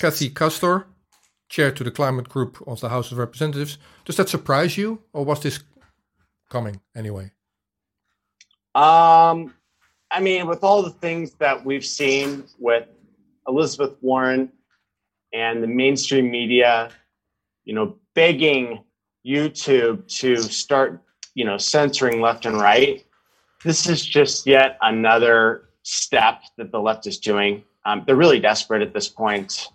Kathy 0.00 0.30
Castor, 0.30 0.86
chair 1.48 1.72
to 1.72 1.82
the 1.82 1.90
climate 1.90 2.28
group 2.28 2.62
of 2.68 2.80
the 2.80 2.88
House 2.88 3.10
of 3.10 3.18
Representatives. 3.18 3.78
Does 4.04 4.16
that 4.16 4.28
surprise 4.28 4.76
you, 4.76 5.02
or 5.12 5.24
was 5.24 5.42
this 5.42 5.60
coming 6.50 6.80
anyway? 6.94 7.32
Um, 8.76 9.54
I 10.10 10.20
mean, 10.20 10.46
with 10.46 10.62
all 10.62 10.82
the 10.82 10.90
things 10.90 11.32
that 11.40 11.64
we've 11.64 11.84
seen 11.84 12.44
with 12.58 12.86
Elizabeth 13.48 13.96
Warren 14.00 14.52
and 15.32 15.62
the 15.62 15.66
mainstream 15.66 16.30
media, 16.30 16.90
you 17.64 17.74
know, 17.74 17.96
begging 18.14 18.84
YouTube 19.26 20.06
to 20.18 20.36
start, 20.42 21.02
you 21.34 21.44
know, 21.44 21.58
censoring 21.58 22.20
left 22.20 22.46
and 22.46 22.60
right. 22.60 23.04
This 23.64 23.88
is 23.88 24.04
just 24.06 24.46
yet 24.46 24.78
another 24.80 25.70
step 25.82 26.42
that 26.56 26.70
the 26.70 26.78
left 26.78 27.06
is 27.08 27.18
doing. 27.18 27.64
Um, 27.84 28.04
they're 28.06 28.16
really 28.16 28.38
desperate 28.38 28.82
at 28.82 28.94
this 28.94 29.08
point. 29.08 29.68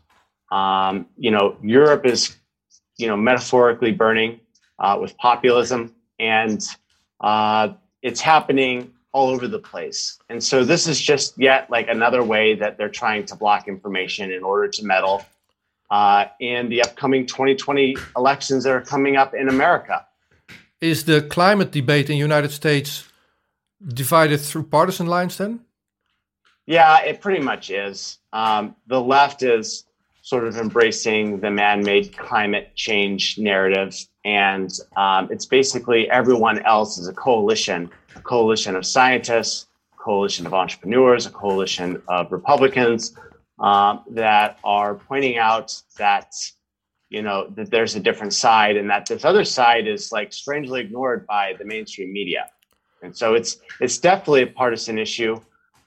Um, 0.54 1.08
you 1.18 1.32
know, 1.32 1.58
Europe 1.64 2.06
is, 2.06 2.38
you 2.98 3.08
know, 3.08 3.18
metaphorically 3.18 3.92
burning 3.92 4.40
uh, 4.78 5.00
with 5.02 5.18
populism, 5.18 5.96
and 6.20 6.62
uh, 7.22 7.70
it's 8.04 8.22
happening 8.22 8.94
all 9.14 9.30
over 9.30 9.48
the 9.48 9.58
place. 9.58 10.20
And 10.30 10.44
so 10.44 10.64
this 10.64 10.86
is 10.86 11.02
just 11.02 11.40
yet 11.40 11.72
like 11.72 11.88
another 11.88 12.24
way 12.24 12.54
that 12.56 12.78
they're 12.78 12.96
trying 13.04 13.26
to 13.26 13.36
block 13.36 13.68
information 13.68 14.32
in 14.32 14.44
order 14.44 14.68
to 14.68 14.86
meddle 14.86 15.26
uh, 15.90 16.26
in 16.40 16.70
the 16.70 16.84
upcoming 16.84 17.26
2020 17.26 17.98
elections 18.16 18.64
that 18.64 18.74
are 18.74 18.82
coming 18.82 19.16
up 19.16 19.34
in 19.34 19.50
America. 19.50 20.06
Is 20.80 21.06
the 21.06 21.22
climate 21.22 21.72
debate 21.72 22.10
in 22.10 22.16
the 22.16 22.20
United 22.20 22.52
States 22.52 23.08
divided 23.88 24.40
through 24.40 24.64
partisan 24.64 25.08
lines 25.08 25.38
then? 25.38 25.62
Yeah, 26.68 27.02
it 27.02 27.22
pretty 27.22 27.44
much 27.44 27.72
is. 27.72 28.20
Um, 28.32 28.76
the 28.88 29.02
left 29.02 29.42
is 29.42 29.86
sort 30.24 30.48
of 30.48 30.56
embracing 30.56 31.42
the 31.42 31.52
man-made 31.52 32.18
climate 32.18 32.72
change 32.76 33.38
narrative, 33.38 33.94
and 34.24 34.72
um, 34.96 35.28
it's 35.30 35.46
basically 35.46 36.10
everyone 36.10 36.60
else 36.66 36.98
is 36.98 37.10
a 37.10 37.14
coalition, 37.14 37.92
a 38.16 38.22
coalition 38.22 38.74
of 38.78 38.86
scientists, 38.86 39.68
a 39.92 39.98
coalition 39.98 40.46
of 40.46 40.54
entrepreneurs, 40.54 41.26
a 41.26 41.30
coalition 41.30 42.02
of 42.08 42.32
Republicans 42.32 43.14
um, 43.60 44.02
that 44.12 44.60
are 44.64 44.96
pointing 44.96 45.38
out 45.38 45.80
that 45.98 46.34
you 47.10 47.22
know 47.22 47.50
that 47.50 47.70
there's 47.70 47.96
a 47.96 48.00
different 48.00 48.34
side, 48.34 48.78
and 48.78 48.90
that 48.90 49.06
this 49.06 49.26
other 49.26 49.44
side 49.44 49.88
is 49.88 50.14
like 50.14 50.32
strangely 50.32 50.80
ignored 50.80 51.28
by 51.28 51.54
the 51.60 51.66
mainstream 51.66 52.14
media, 52.14 52.50
and 53.02 53.16
so 53.16 53.34
it's 53.34 53.58
it's 53.82 53.98
definitely 53.98 54.44
a 54.44 54.48
partisan 54.48 54.98
issue. 54.98 55.38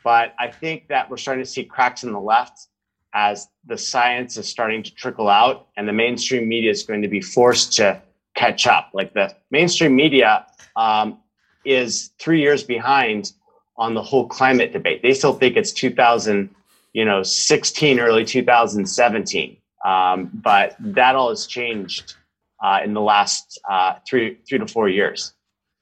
But 0.04 0.34
I 0.38 0.48
think 0.48 0.88
that 0.88 1.08
we're 1.08 1.16
starting 1.16 1.42
to 1.42 1.50
see 1.50 1.64
cracks 1.64 2.04
in 2.04 2.12
the 2.12 2.20
left 2.20 2.68
as 3.16 3.48
the 3.64 3.78
science 3.78 4.36
is 4.36 4.46
starting 4.46 4.82
to 4.82 4.94
trickle 4.94 5.30
out 5.30 5.68
and 5.78 5.88
the 5.88 5.92
mainstream 5.92 6.46
media 6.46 6.70
is 6.70 6.82
going 6.82 7.00
to 7.00 7.08
be 7.08 7.22
forced 7.22 7.72
to 7.72 8.00
catch 8.34 8.66
up. 8.66 8.90
Like 8.92 9.14
the 9.14 9.34
mainstream 9.50 9.96
media 9.96 10.44
um, 10.76 11.18
is 11.64 12.10
three 12.20 12.42
years 12.42 12.62
behind 12.62 13.32
on 13.78 13.94
the 13.94 14.02
whole 14.02 14.28
climate 14.28 14.70
debate. 14.74 15.00
They 15.02 15.14
still 15.14 15.32
think 15.32 15.56
it's 15.56 15.72
2000, 15.72 16.50
you 16.92 17.06
know, 17.06 17.22
16, 17.22 17.98
early 18.00 18.24
2017. 18.26 19.56
Um, 19.82 20.30
but 20.34 20.76
that 20.78 21.16
all 21.16 21.30
has 21.30 21.46
changed 21.46 22.16
uh, 22.62 22.80
in 22.84 22.92
the 22.92 23.00
last 23.00 23.58
uh, 23.68 23.94
three, 24.06 24.36
three 24.46 24.58
to 24.58 24.66
four 24.66 24.90
years. 24.90 25.32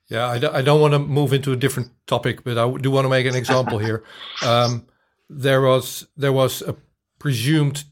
Yeah, 0.08 0.28
I, 0.28 0.38
d- 0.38 0.46
I 0.46 0.62
don't 0.62 0.80
want 0.80 0.92
to 0.92 1.00
move 1.00 1.32
into 1.32 1.50
a 1.50 1.56
different 1.56 1.90
topic, 2.06 2.44
but 2.44 2.58
I 2.58 2.70
do 2.76 2.92
want 2.92 3.06
to 3.06 3.08
make 3.08 3.26
an 3.26 3.34
example 3.34 3.78
here. 3.78 4.04
Um, 4.44 4.86
there 5.30 5.62
was 5.62 6.06
there 6.16 6.32
was 6.32 6.62
a 6.62 6.76
presumed 7.24 7.84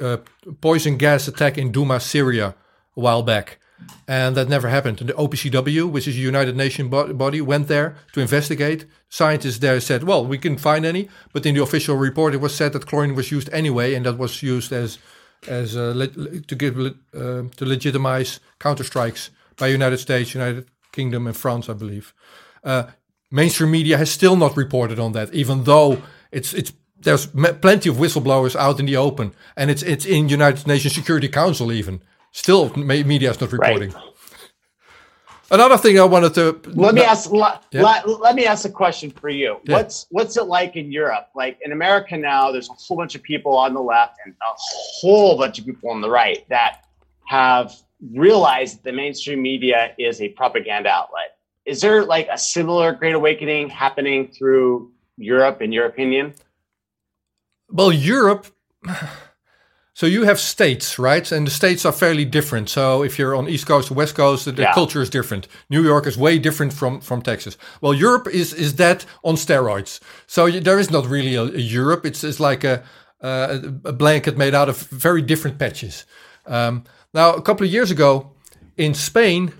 uh, 0.00 0.18
poison 0.60 0.96
gas 0.96 1.26
attack 1.26 1.58
in 1.58 1.72
Douma, 1.72 2.00
Syria, 2.00 2.54
a 2.96 3.00
while 3.00 3.24
back, 3.24 3.58
and 4.06 4.36
that 4.36 4.48
never 4.48 4.68
happened. 4.68 5.00
And 5.00 5.08
the 5.08 5.14
OPCW, 5.14 5.90
which 5.90 6.06
is 6.06 6.14
a 6.14 6.28
United 6.32 6.54
Nations 6.56 6.90
body, 6.90 7.40
went 7.40 7.66
there 7.66 7.96
to 8.12 8.20
investigate. 8.20 8.86
Scientists 9.08 9.58
there 9.58 9.80
said, 9.80 10.04
"Well, 10.04 10.24
we 10.24 10.38
couldn't 10.38 10.66
find 10.70 10.84
any," 10.86 11.08
but 11.32 11.44
in 11.44 11.56
the 11.56 11.62
official 11.62 11.96
report, 11.96 12.34
it 12.34 12.40
was 12.40 12.54
said 12.54 12.72
that 12.72 12.86
chlorine 12.86 13.16
was 13.16 13.32
used 13.32 13.50
anyway, 13.52 13.94
and 13.94 14.06
that 14.06 14.16
was 14.16 14.42
used 14.44 14.70
as 14.72 14.98
as 15.48 15.76
uh, 15.76 16.06
to 16.50 16.54
give 16.62 16.74
uh, 16.78 17.42
to 17.58 17.64
legitimize 17.74 18.38
counterstrikes 18.60 19.30
by 19.56 19.66
United 19.66 19.98
States, 19.98 20.34
United 20.34 20.66
Kingdom, 20.92 21.26
and 21.26 21.36
France, 21.36 21.68
I 21.68 21.74
believe. 21.74 22.14
Uh, 22.62 22.84
mainstream 23.32 23.72
media 23.72 23.98
has 23.98 24.10
still 24.18 24.36
not 24.36 24.56
reported 24.56 24.98
on 25.00 25.12
that, 25.12 25.34
even 25.34 25.64
though 25.64 25.90
it's 26.30 26.54
it's 26.54 26.72
there's 27.04 27.26
plenty 27.26 27.88
of 27.88 27.96
whistleblowers 27.96 28.56
out 28.56 28.80
in 28.80 28.86
the 28.86 28.96
open, 28.96 29.32
and 29.56 29.70
it's 29.70 29.82
it's 29.82 30.04
in 30.04 30.28
United 30.28 30.66
Nations 30.66 30.94
Security 30.94 31.28
Council 31.28 31.72
even. 31.72 32.02
Still, 32.32 32.74
media 32.74 33.30
is 33.30 33.40
not 33.40 33.52
reporting. 33.52 33.90
Right. 33.90 34.02
Another 35.50 35.76
thing 35.76 36.00
I 36.00 36.04
wanted 36.04 36.34
to 36.34 36.58
let 36.72 36.94
me 36.94 37.02
ask. 37.02 37.30
Let, 37.30 37.62
yeah. 37.70 37.82
let, 37.82 38.08
let, 38.08 38.34
me 38.34 38.46
ask 38.46 38.64
a 38.64 38.70
question 38.70 39.10
for 39.10 39.28
you. 39.28 39.58
Yeah. 39.64 39.76
What's 39.76 40.06
what's 40.10 40.36
it 40.36 40.44
like 40.44 40.74
in 40.74 40.90
Europe? 40.90 41.28
Like 41.36 41.58
in 41.64 41.70
America 41.70 42.16
now, 42.16 42.50
there's 42.50 42.68
a 42.68 42.72
whole 42.72 42.96
bunch 42.96 43.14
of 43.14 43.22
people 43.22 43.56
on 43.56 43.74
the 43.74 43.80
left 43.80 44.16
and 44.24 44.34
a 44.34 44.54
whole 44.56 45.38
bunch 45.38 45.58
of 45.58 45.66
people 45.66 45.90
on 45.90 46.00
the 46.00 46.10
right 46.10 46.48
that 46.48 46.86
have 47.26 47.72
realized 48.12 48.78
that 48.78 48.84
the 48.84 48.92
mainstream 48.92 49.42
media 49.42 49.94
is 49.98 50.20
a 50.20 50.30
propaganda 50.30 50.88
outlet. 50.88 51.36
Is 51.66 51.80
there 51.80 52.04
like 52.04 52.28
a 52.32 52.38
similar 52.38 52.92
great 52.92 53.14
awakening 53.14 53.68
happening 53.68 54.28
through 54.28 54.92
Europe, 55.16 55.62
in 55.62 55.72
your 55.72 55.86
opinion? 55.86 56.34
Well, 57.70 57.92
Europe. 57.92 58.46
So 59.96 60.06
you 60.06 60.24
have 60.24 60.40
states, 60.40 60.98
right? 60.98 61.30
And 61.30 61.46
the 61.46 61.52
states 61.52 61.84
are 61.84 61.92
fairly 61.92 62.24
different. 62.24 62.68
So 62.68 63.04
if 63.04 63.16
you're 63.16 63.36
on 63.36 63.48
East 63.48 63.66
Coast 63.66 63.92
or 63.92 63.94
West 63.94 64.16
Coast, 64.16 64.44
the, 64.44 64.62
yeah. 64.62 64.74
culture 64.74 65.00
is 65.00 65.08
different. 65.08 65.46
New 65.70 65.84
York 65.84 66.08
is 66.08 66.18
way 66.18 66.36
different 66.36 66.72
from 66.72 67.00
from 67.00 67.22
Texas. 67.22 67.56
Well, 67.80 67.94
Europe 67.94 68.26
is 68.26 68.52
is 68.52 68.74
that 68.74 69.06
on 69.22 69.36
steroids. 69.36 70.00
So 70.26 70.50
there 70.50 70.80
is 70.80 70.90
not 70.90 71.06
really 71.06 71.36
a, 71.36 71.44
a 71.44 71.60
Europe. 71.60 72.04
It's 72.04 72.24
it's 72.24 72.40
like 72.40 72.64
a, 72.64 72.82
a, 73.20 73.60
a 73.84 73.92
blanket 73.92 74.36
made 74.36 74.52
out 74.52 74.68
of 74.68 74.78
very 74.90 75.22
different 75.22 75.58
patches. 75.58 76.06
Um, 76.46 76.82
now, 77.12 77.32
a 77.34 77.42
couple 77.42 77.64
of 77.64 77.72
years 77.72 77.92
ago 77.92 78.32
in 78.76 78.94
Spain, 78.94 79.52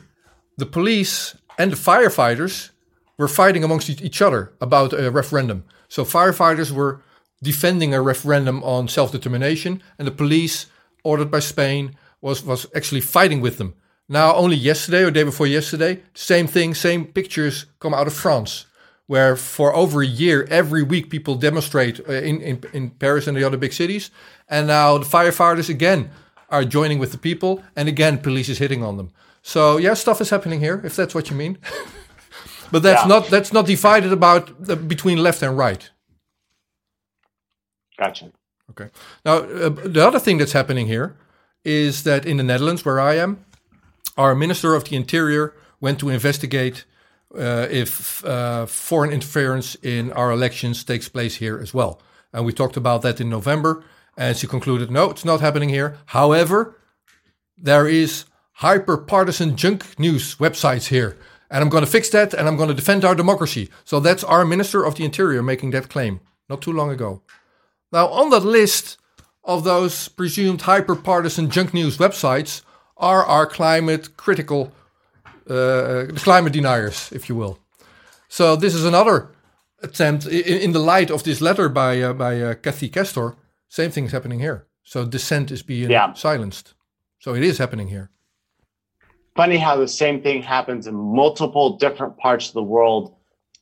the 0.59 0.67
police 0.67 1.37
and 1.59 1.71
the 1.71 1.77
firefighters 1.77 2.71
were 3.19 3.29
fighting 3.29 3.65
amongst 3.65 3.89
each 3.89 4.21
other 4.21 4.53
about 4.61 4.93
a 4.93 5.11
referendum. 5.11 5.63
So 5.89 6.05
firefighters 6.05 6.73
were 6.73 7.03
defending 7.45 7.95
a 7.95 8.03
referendum 8.03 8.65
on 8.65 8.89
self 8.89 9.13
determination, 9.13 9.83
and 9.99 10.09
the 10.09 10.13
police, 10.13 10.67
ordered 11.05 11.31
by 11.31 11.41
Spain, 11.41 11.97
was, 12.21 12.43
was 12.43 12.67
actually 12.75 13.03
fighting 13.03 13.41
with 13.41 13.59
them. 13.59 13.75
Now, 14.09 14.35
only 14.35 14.57
yesterday 14.57 15.03
or 15.05 15.11
day 15.11 15.23
before 15.23 15.47
yesterday, 15.47 16.03
same 16.15 16.47
thing, 16.47 16.75
same 16.75 17.07
pictures 17.07 17.67
come 17.79 17.95
out 17.95 18.07
of 18.07 18.13
France, 18.13 18.67
where 19.07 19.37
for 19.37 19.75
over 19.75 20.03
a 20.03 20.07
year, 20.07 20.47
every 20.51 20.83
week, 20.83 21.09
people 21.09 21.37
demonstrate 21.37 22.01
uh, 22.09 22.13
in, 22.13 22.41
in, 22.41 22.63
in 22.73 22.91
Paris 22.91 23.27
and 23.27 23.37
the 23.37 23.45
other 23.45 23.57
big 23.57 23.73
cities. 23.73 24.11
And 24.49 24.67
now 24.67 24.99
the 24.99 25.07
firefighters 25.07 25.71
again 25.71 26.11
are 26.51 26.65
joining 26.65 26.99
with 26.99 27.13
the 27.13 27.19
people, 27.19 27.63
and 27.77 27.89
again, 27.89 28.19
police 28.19 28.49
is 28.49 28.59
hitting 28.59 28.83
on 28.83 28.97
them. 28.97 29.11
So, 29.43 29.79
yeah, 29.79 29.95
stuff 29.95 30.21
is 30.21 30.31
happening 30.31 30.61
here, 30.61 30.81
if 30.85 30.97
that's 30.97 31.15
what 31.15 31.31
you 31.31 31.37
mean. 31.37 31.59
but 32.73 32.83
that's 32.83 33.03
yeah. 33.03 33.09
not 33.09 33.29
that's 33.29 33.53
not 33.53 33.67
divided 33.67 34.13
about 34.13 34.63
the, 34.63 34.77
between 34.77 35.19
left 35.19 35.43
and 35.43 35.57
right. 35.57 35.91
Gotcha. 37.99 38.33
Okay. 38.71 38.91
Now, 39.25 39.37
uh, 39.37 39.69
the 39.69 40.07
other 40.07 40.19
thing 40.19 40.39
that's 40.39 40.53
happening 40.53 40.87
here 40.87 41.17
is 41.65 42.03
that 42.05 42.27
in 42.27 42.37
the 42.39 42.43
Netherlands, 42.43 42.85
where 42.85 43.01
I 43.01 43.15
am, 43.15 43.45
our 44.17 44.35
Minister 44.35 44.75
of 44.75 44.85
the 44.85 44.97
Interior 44.97 45.55
went 45.81 45.99
to 46.01 46.09
investigate 46.09 46.85
uh, 47.37 47.67
if 47.71 48.25
uh, 48.25 48.67
foreign 48.67 49.13
interference 49.13 49.75
in 49.83 50.13
our 50.13 50.31
elections 50.31 50.85
takes 50.85 51.09
place 51.09 51.37
here 51.37 51.59
as 51.59 51.75
well. 51.75 52.01
And 52.33 52.45
we 52.45 52.53
talked 52.53 52.77
about 52.77 53.03
that 53.03 53.21
in 53.21 53.29
November, 53.29 53.85
and 54.17 54.37
she 54.37 54.47
concluded, 54.47 54.91
no, 54.91 55.11
it's 55.11 55.25
not 55.25 55.41
happening 55.41 55.69
here. 55.69 55.99
However, 56.07 56.77
there 57.57 57.89
is 57.89 58.25
hyper 58.59 58.97
partisan 58.97 59.57
junk 59.57 59.99
news 59.99 60.37
websites 60.37 60.89
here. 60.89 61.17
And 61.51 61.63
I'm 61.63 61.69
going 61.69 61.85
to 61.85 61.91
fix 61.91 62.09
that 62.11 62.35
and 62.35 62.49
I'm 62.49 62.57
going 62.57 62.69
to 62.69 62.75
defend 62.75 63.05
our 63.05 63.15
democracy. 63.15 63.69
So 63.85 64.01
that's 64.01 64.25
our 64.25 64.45
Minister 64.45 64.85
of 64.85 64.97
the 64.97 65.05
Interior 65.05 65.43
making 65.43 65.71
that 65.71 65.89
claim 65.89 66.21
not 66.49 66.63
too 66.63 66.73
long 66.73 66.91
ago. 66.91 67.23
Now, 67.95 68.09
on 68.09 68.31
that 68.31 68.45
list 68.45 68.99
of 69.45 69.63
those 69.63 70.09
presumed 70.09 70.63
hyper 70.63 70.97
partisan 70.97 71.49
junk 71.49 71.73
news 71.73 71.97
websites 71.97 72.63
are 72.97 73.25
our 73.25 73.47
climate 73.47 74.17
critical, 74.17 74.73
uh, 75.49 76.07
climate 76.17 76.53
deniers, 76.53 77.13
if 77.13 77.29
you 77.29 77.37
will. 77.37 77.61
So, 78.29 78.57
this 78.57 78.75
is 78.75 78.85
another 78.85 79.29
attempt 79.81 80.27
in, 80.27 80.59
in 80.65 80.73
the 80.73 80.81
light 80.81 81.09
of 81.09 81.23
this 81.23 81.41
letter 81.41 81.69
by, 81.69 82.01
uh, 82.01 82.13
by 82.15 82.41
uh, 82.41 82.55
Kathy 82.55 82.89
Castor. 82.89 83.37
Same 83.69 83.93
thing 83.93 84.07
is 84.07 84.13
happening 84.13 84.41
here. 84.41 84.67
So, 84.83 85.07
dissent 85.07 85.53
is 85.53 85.63
being 85.63 85.93
yeah. 85.93 86.15
silenced. 86.15 86.75
So, 87.21 87.37
it 87.37 87.45
is 87.45 87.59
happening 87.59 87.87
here. 87.87 88.11
Funny 89.37 89.57
how 89.57 89.77
the 89.77 89.87
same 89.87 90.21
thing 90.21 90.43
happens 90.43 90.89
in 90.89 90.97
multiple 90.97 91.77
different 91.77 92.19
parts 92.19 92.49
of 92.49 92.55
the 92.55 92.63
world 92.65 93.15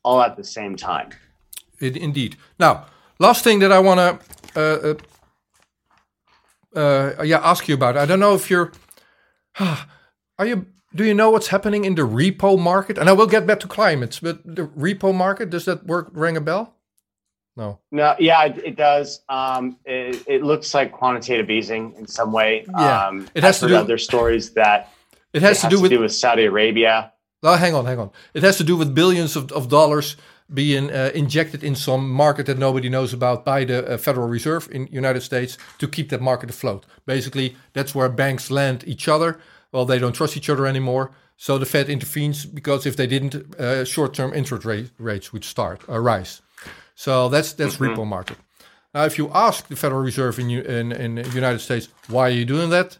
all 0.03 0.23
at 0.23 0.39
the 0.39 0.45
same 0.45 0.75
time. 0.75 1.11
It, 1.81 1.99
indeed. 1.99 2.37
Now, 2.59 2.87
Last 3.23 3.45
thing 3.45 3.61
that 3.61 3.71
I 3.71 3.79
want 3.79 4.01
to 4.01 4.11
uh, 4.61 4.95
uh, 6.75 7.19
uh, 7.19 7.23
yeah 7.23 7.39
ask 7.39 7.69
you 7.69 7.75
about. 7.77 7.97
I 7.97 8.05
don't 8.05 8.19
know 8.19 8.35
if 8.35 8.51
you're 8.51 8.73
are 9.61 10.47
you 10.47 10.67
do 10.93 11.05
you 11.05 11.15
know 11.15 11.31
what's 11.31 11.47
happening 11.47 11.85
in 11.85 11.95
the 11.95 12.03
repo 12.03 12.59
market? 12.59 12.99
And 12.99 13.09
I 13.09 13.13
will 13.13 13.29
get 13.29 13.47
back 13.47 13.61
to 13.61 13.69
climates, 13.69 14.19
but 14.19 14.45
the 14.45 14.65
repo 14.77 15.15
market 15.15 15.51
does 15.51 15.67
that 15.67 15.87
work 15.87 16.09
ring 16.13 16.37
a 16.37 16.41
bell? 16.41 16.75
No. 17.57 17.79
No. 17.93 18.17
Yeah, 18.19 18.43
it, 18.45 18.59
it 18.65 18.77
does. 18.77 19.23
Um, 19.29 19.77
it, 19.85 20.25
it, 20.27 20.43
looks 20.43 20.75
like 20.75 20.91
quantitative 20.91 21.49
easing 21.49 21.95
in 21.97 22.09
some 22.09 22.33
way. 22.33 22.65
Yeah. 22.69 23.07
Um, 23.07 23.29
it 23.37 23.45
has 23.45 23.61
to 23.61 23.69
do 23.69 23.77
other 23.77 23.99
stories 23.99 24.51
that 24.55 24.91
it 25.33 25.43
has, 25.43 25.59
it 25.59 25.61
has 25.61 25.61
to, 25.61 25.69
do, 25.69 25.77
to 25.77 25.83
with, 25.83 25.91
do 25.93 26.01
with 26.01 26.13
Saudi 26.13 26.47
Arabia. 26.47 27.13
Oh, 27.45 27.55
hang 27.55 27.75
on, 27.75 27.85
hang 27.85 28.01
on. 28.01 28.11
It 28.35 28.43
has 28.43 28.57
to 28.59 28.65
do 28.65 28.77
with 28.77 28.95
billions 28.95 29.37
of, 29.37 29.53
of 29.53 29.69
dollars 29.69 30.17
being 30.53 30.91
uh, 30.91 31.11
injected 31.15 31.65
in 31.65 31.75
some 31.75 32.11
market 32.11 32.47
that 32.47 32.59
nobody 32.59 32.89
knows 32.89 33.13
about 33.13 33.45
by 33.45 33.65
the 33.65 33.87
uh, 33.87 33.97
Federal 33.97 34.29
Reserve 34.29 34.69
in 34.71 34.89
United 34.91 35.23
States 35.23 35.59
to 35.79 35.89
keep 35.89 36.09
that 36.11 36.21
market 36.21 36.51
afloat. 36.51 36.85
Basically, 37.07 37.57
that's 37.73 37.95
where 37.95 38.09
banks 38.09 38.51
land 38.51 38.85
each 38.87 39.09
other. 39.09 39.39
Well, 39.73 39.85
they 39.85 39.99
don't 39.99 40.13
trust 40.13 40.37
each 40.37 40.51
other 40.51 40.67
anymore. 40.67 41.13
So 41.37 41.59
the 41.59 41.67
Fed 41.67 41.89
intervenes 41.89 42.47
because 42.47 42.87
if 42.87 42.97
they 42.97 43.07
didn't, 43.07 43.35
uh, 43.59 43.85
short-term 43.85 44.33
interest 44.35 44.65
rate, 44.65 44.91
rates 44.99 45.33
would 45.33 45.45
start 45.45 45.81
uh, 45.89 45.99
rise. 45.99 46.43
So 46.95 47.29
that's 47.29 47.53
that's 47.53 47.77
mm-hmm. 47.77 48.01
repo 48.01 48.07
market. 48.07 48.37
Now, 48.95 49.05
if 49.05 49.17
you 49.17 49.31
ask 49.33 49.67
the 49.69 49.77
Federal 49.77 50.03
Reserve 50.03 50.39
in, 50.39 50.51
in 50.51 50.93
in 50.93 51.15
the 51.17 51.31
United 51.31 51.61
States 51.61 51.89
why 52.09 52.29
are 52.29 52.39
you 52.41 52.45
doing 52.45 52.71
that, 52.71 52.99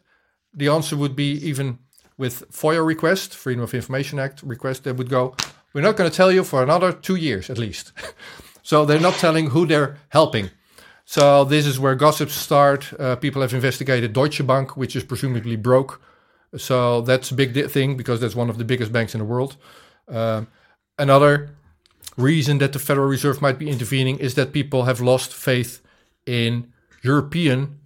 the 0.55 0.69
answer 0.69 0.97
would 0.97 1.15
be 1.15 1.33
even 1.47 1.79
with 2.17 2.51
FOIA 2.51 2.85
request, 2.85 3.35
Freedom 3.35 3.63
of 3.63 3.75
Information 3.75 4.19
Act 4.19 4.43
request, 4.43 4.85
they 4.85 4.93
would 4.93 5.09
go, 5.09 5.35
we're 5.73 5.83
not 5.83 5.97
going 5.97 6.11
to 6.11 6.17
tell 6.17 6.33
you 6.33 6.45
for 6.45 6.63
another 6.63 6.93
two 6.93 7.17
years 7.17 7.51
at 7.51 7.59
least. 7.59 7.93
so 8.63 8.85
they're 8.85 9.01
not 9.01 9.15
telling 9.15 9.51
who 9.51 9.67
they're 9.67 9.97
helping. 10.09 10.51
So 11.05 11.45
this 11.45 11.67
is 11.67 11.79
where 11.79 11.95
gossips 11.95 12.35
start. 12.35 12.93
Uh, 12.99 13.17
people 13.17 13.43
have 13.43 13.53
investigated 13.53 14.13
Deutsche 14.13 14.47
Bank, 14.47 14.77
which 14.77 14.97
is 14.97 15.05
presumably 15.05 15.57
broke. 15.57 16.01
So 16.57 17.01
that's 17.01 17.31
a 17.31 17.35
big 17.35 17.71
thing 17.71 17.97
because 17.97 18.21
that's 18.21 18.35
one 18.35 18.51
of 18.51 18.59
the 18.59 18.65
biggest 18.65 18.93
banks 18.93 19.15
in 19.15 19.19
the 19.19 19.25
world. 19.25 19.57
Um, 20.09 20.49
another 20.99 21.51
reason 22.17 22.59
that 22.59 22.73
the 22.73 22.79
Federal 22.79 23.09
Reserve 23.09 23.41
might 23.41 23.59
be 23.59 23.69
intervening 23.69 24.19
is 24.19 24.35
that 24.35 24.53
people 24.53 24.85
have 24.85 25.01
lost 25.01 25.33
faith 25.33 25.83
in 26.27 26.73
European 27.03 27.81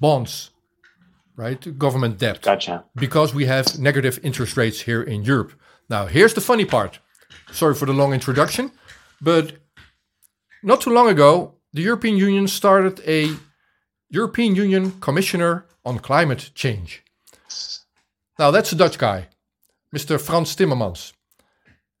bonds, 0.00 0.50
right? 1.36 1.78
Government 1.78 2.18
debt. 2.18 2.42
Gotcha. 2.42 2.84
Because 2.94 3.34
we 3.34 3.46
have 3.46 3.78
negative 3.78 4.20
interest 4.22 4.56
rates 4.56 4.82
here 4.82 5.02
in 5.02 5.22
Europe. 5.22 5.52
Now, 5.88 6.06
here's 6.06 6.34
the 6.34 6.40
funny 6.40 6.64
part. 6.64 7.00
Sorry 7.52 7.74
for 7.74 7.86
the 7.86 7.92
long 7.92 8.12
introduction, 8.14 8.72
but 9.20 9.52
not 10.62 10.80
too 10.80 10.90
long 10.90 11.08
ago, 11.08 11.54
the 11.72 11.82
European 11.82 12.16
Union 12.16 12.48
started 12.48 13.00
a 13.06 13.30
European 14.08 14.54
Union 14.54 14.92
Commissioner 15.00 15.66
on 15.84 15.98
Climate 15.98 16.50
Change. 16.54 17.02
Now, 18.38 18.50
that's 18.50 18.72
a 18.72 18.76
Dutch 18.76 18.98
guy, 18.98 19.28
Mr. 19.94 20.20
Frans 20.20 20.56
Timmermans. 20.56 21.12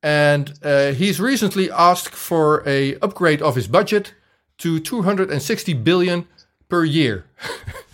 And 0.02 0.58
uh, 0.62 0.92
he's 0.92 1.20
recently 1.20 1.70
asked 1.70 2.14
for 2.14 2.66
a 2.66 2.96
upgrade 2.96 3.42
of 3.42 3.54
his 3.54 3.68
budget 3.68 4.14
to 4.58 4.80
260 4.80 5.74
billion 5.74 6.26
per 6.68 6.84
year. 6.84 7.26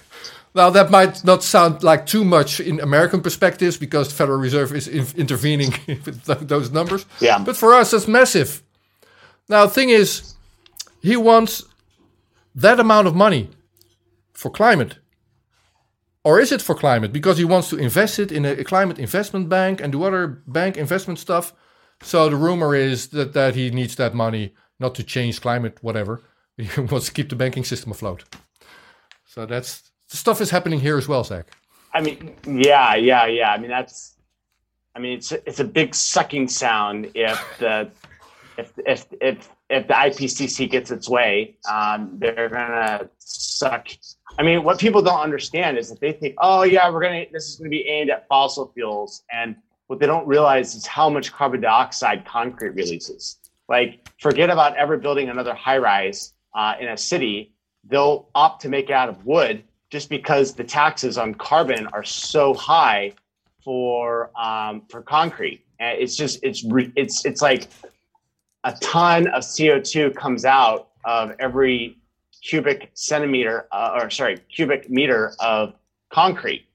Now, 0.54 0.70
that 0.70 0.90
might 0.90 1.24
not 1.24 1.42
sound 1.42 1.82
like 1.82 2.06
too 2.06 2.24
much 2.24 2.60
in 2.60 2.80
American 2.80 3.20
perspectives 3.20 3.76
because 3.76 4.08
the 4.08 4.14
Federal 4.14 4.38
Reserve 4.38 4.74
is 4.74 4.88
in 4.88 5.06
intervening 5.16 5.74
with 5.86 6.24
those 6.48 6.70
numbers. 6.70 7.04
Yeah. 7.20 7.38
But 7.38 7.56
for 7.56 7.74
us, 7.74 7.90
that's 7.90 8.08
massive. 8.08 8.62
Now, 9.48 9.66
the 9.66 9.72
thing 9.72 9.90
is, 9.90 10.34
he 11.00 11.16
wants 11.16 11.64
that 12.54 12.80
amount 12.80 13.06
of 13.06 13.14
money 13.14 13.50
for 14.32 14.50
climate. 14.50 14.98
Or 16.24 16.40
is 16.40 16.52
it 16.52 16.60
for 16.60 16.74
climate? 16.74 17.12
Because 17.12 17.38
he 17.38 17.44
wants 17.44 17.70
to 17.70 17.76
invest 17.76 18.18
it 18.18 18.32
in 18.32 18.44
a, 18.44 18.64
climate 18.64 18.98
investment 18.98 19.48
bank 19.48 19.80
and 19.80 19.92
do 19.92 20.02
other 20.02 20.42
bank 20.46 20.76
investment 20.76 21.18
stuff. 21.18 21.52
So 22.02 22.28
the 22.28 22.36
rumor 22.36 22.74
is 22.74 23.08
that, 23.08 23.32
that 23.32 23.54
he 23.54 23.70
needs 23.70 23.96
that 23.96 24.14
money 24.14 24.54
not 24.78 24.94
to 24.96 25.02
change 25.02 25.40
climate, 25.40 25.78
whatever. 25.82 26.22
He 26.56 26.80
wants 26.80 27.06
to 27.06 27.12
keep 27.12 27.28
the 27.28 27.36
banking 27.36 27.64
system 27.64 27.92
afloat. 27.92 28.24
So 29.26 29.46
that's 29.46 29.87
stuff 30.16 30.40
is 30.40 30.50
happening 30.50 30.80
here 30.80 30.96
as 30.96 31.08
well, 31.08 31.24
Zach. 31.24 31.46
I 31.94 32.00
mean, 32.00 32.34
yeah, 32.46 32.94
yeah, 32.94 33.26
yeah. 33.26 33.52
I 33.52 33.58
mean, 33.58 33.70
that's, 33.70 34.16
I 34.94 34.98
mean, 34.98 35.18
it's 35.18 35.32
it's 35.32 35.60
a 35.60 35.64
big 35.64 35.94
sucking 35.94 36.48
sound 36.48 37.10
if 37.14 37.42
the 37.58 37.90
if 38.56 38.72
if 38.84 39.06
if 39.20 39.48
if 39.70 39.86
the 39.86 39.94
IPCC 39.94 40.70
gets 40.70 40.90
its 40.90 41.08
way, 41.08 41.56
um, 41.70 42.18
they're 42.18 42.48
gonna 42.48 43.08
suck. 43.18 43.88
I 44.38 44.42
mean, 44.42 44.64
what 44.64 44.78
people 44.78 45.02
don't 45.02 45.20
understand 45.20 45.78
is 45.78 45.88
that 45.90 46.00
they 46.00 46.12
think, 46.12 46.34
oh 46.38 46.62
yeah, 46.62 46.90
we're 46.90 47.02
gonna 47.02 47.24
this 47.32 47.48
is 47.48 47.56
gonna 47.56 47.70
be 47.70 47.86
aimed 47.86 48.10
at 48.10 48.26
fossil 48.28 48.70
fuels, 48.74 49.22
and 49.32 49.56
what 49.86 49.98
they 49.98 50.06
don't 50.06 50.26
realize 50.26 50.74
is 50.74 50.86
how 50.86 51.08
much 51.08 51.32
carbon 51.32 51.60
dioxide 51.60 52.26
concrete 52.26 52.70
releases. 52.70 53.38
Like, 53.68 54.08
forget 54.18 54.50
about 54.50 54.76
ever 54.76 54.96
building 54.96 55.28
another 55.28 55.54
high 55.54 55.78
rise 55.78 56.34
uh, 56.54 56.74
in 56.80 56.88
a 56.88 56.96
city. 56.96 57.54
They'll 57.84 58.28
opt 58.34 58.62
to 58.62 58.68
make 58.68 58.90
it 58.90 58.92
out 58.92 59.08
of 59.08 59.24
wood 59.24 59.64
just 59.90 60.08
because 60.08 60.54
the 60.54 60.64
taxes 60.64 61.16
on 61.18 61.34
carbon 61.34 61.86
are 61.92 62.04
so 62.04 62.54
high 62.54 63.12
for 63.64 64.30
um, 64.38 64.82
for 64.88 65.02
concrete. 65.02 65.64
And 65.80 65.98
it's 66.00 66.16
just 66.16 66.40
it's 66.42 66.64
it's 66.96 67.24
it's 67.24 67.42
like 67.42 67.68
a 68.64 68.72
ton 68.80 69.28
of 69.28 69.44
CO 69.44 69.80
two 69.80 70.10
comes 70.10 70.44
out 70.44 70.88
of 71.04 71.32
every 71.38 71.96
cubic 72.42 72.90
centimeter 72.94 73.66
uh, 73.72 74.00
or 74.00 74.10
sorry 74.10 74.38
cubic 74.54 74.90
meter 74.90 75.34
of 75.40 75.74
concrete, 76.10 76.66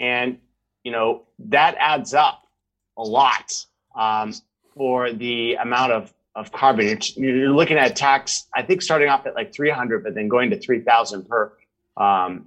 and 0.00 0.38
you 0.84 0.92
know 0.92 1.22
that 1.38 1.76
adds 1.78 2.14
up 2.14 2.46
a 2.96 3.02
lot 3.02 3.52
um, 3.94 4.32
for 4.74 5.12
the 5.12 5.54
amount 5.54 5.92
of 5.92 6.12
of 6.34 6.52
carbon. 6.52 6.98
You're, 7.16 7.36
you're 7.36 7.50
looking 7.50 7.78
at 7.78 7.96
tax, 7.96 8.46
I 8.54 8.62
think, 8.62 8.82
starting 8.82 9.08
off 9.08 9.26
at 9.26 9.34
like 9.34 9.54
300, 9.54 10.04
but 10.04 10.14
then 10.14 10.28
going 10.28 10.50
to 10.50 10.60
3,000 10.60 11.26
per 11.26 11.50
um, 11.96 12.46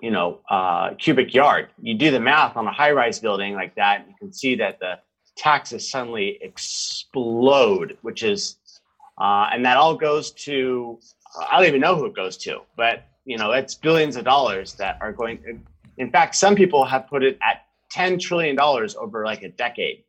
you 0.00 0.10
know, 0.10 0.40
uh, 0.50 0.94
cubic 0.94 1.34
yard. 1.34 1.68
You 1.80 1.94
do 1.94 2.10
the 2.10 2.20
math 2.20 2.56
on 2.56 2.66
a 2.66 2.72
high 2.72 2.92
rise 2.92 3.18
building 3.20 3.54
like 3.54 3.74
that, 3.76 4.06
you 4.08 4.14
can 4.18 4.32
see 4.32 4.54
that 4.56 4.78
the 4.78 4.98
taxes 5.36 5.90
suddenly 5.90 6.38
explode, 6.40 7.98
which 8.02 8.22
is, 8.22 8.56
uh, 9.18 9.48
and 9.52 9.64
that 9.64 9.76
all 9.76 9.96
goes 9.96 10.30
to, 10.32 10.98
I 11.50 11.58
don't 11.58 11.68
even 11.68 11.80
know 11.80 11.96
who 11.96 12.06
it 12.06 12.14
goes 12.14 12.36
to, 12.38 12.60
but, 12.76 13.04
you 13.24 13.36
know, 13.36 13.52
it's 13.52 13.74
billions 13.74 14.16
of 14.16 14.24
dollars 14.24 14.74
that 14.74 14.98
are 15.00 15.12
going, 15.12 15.62
in 15.98 16.10
fact, 16.10 16.36
some 16.36 16.54
people 16.54 16.84
have 16.84 17.06
put 17.08 17.22
it 17.22 17.38
at 17.42 17.66
$10 17.94 18.20
trillion 18.20 18.58
over 18.60 19.24
like 19.24 19.42
a 19.42 19.48
decade 19.48 20.04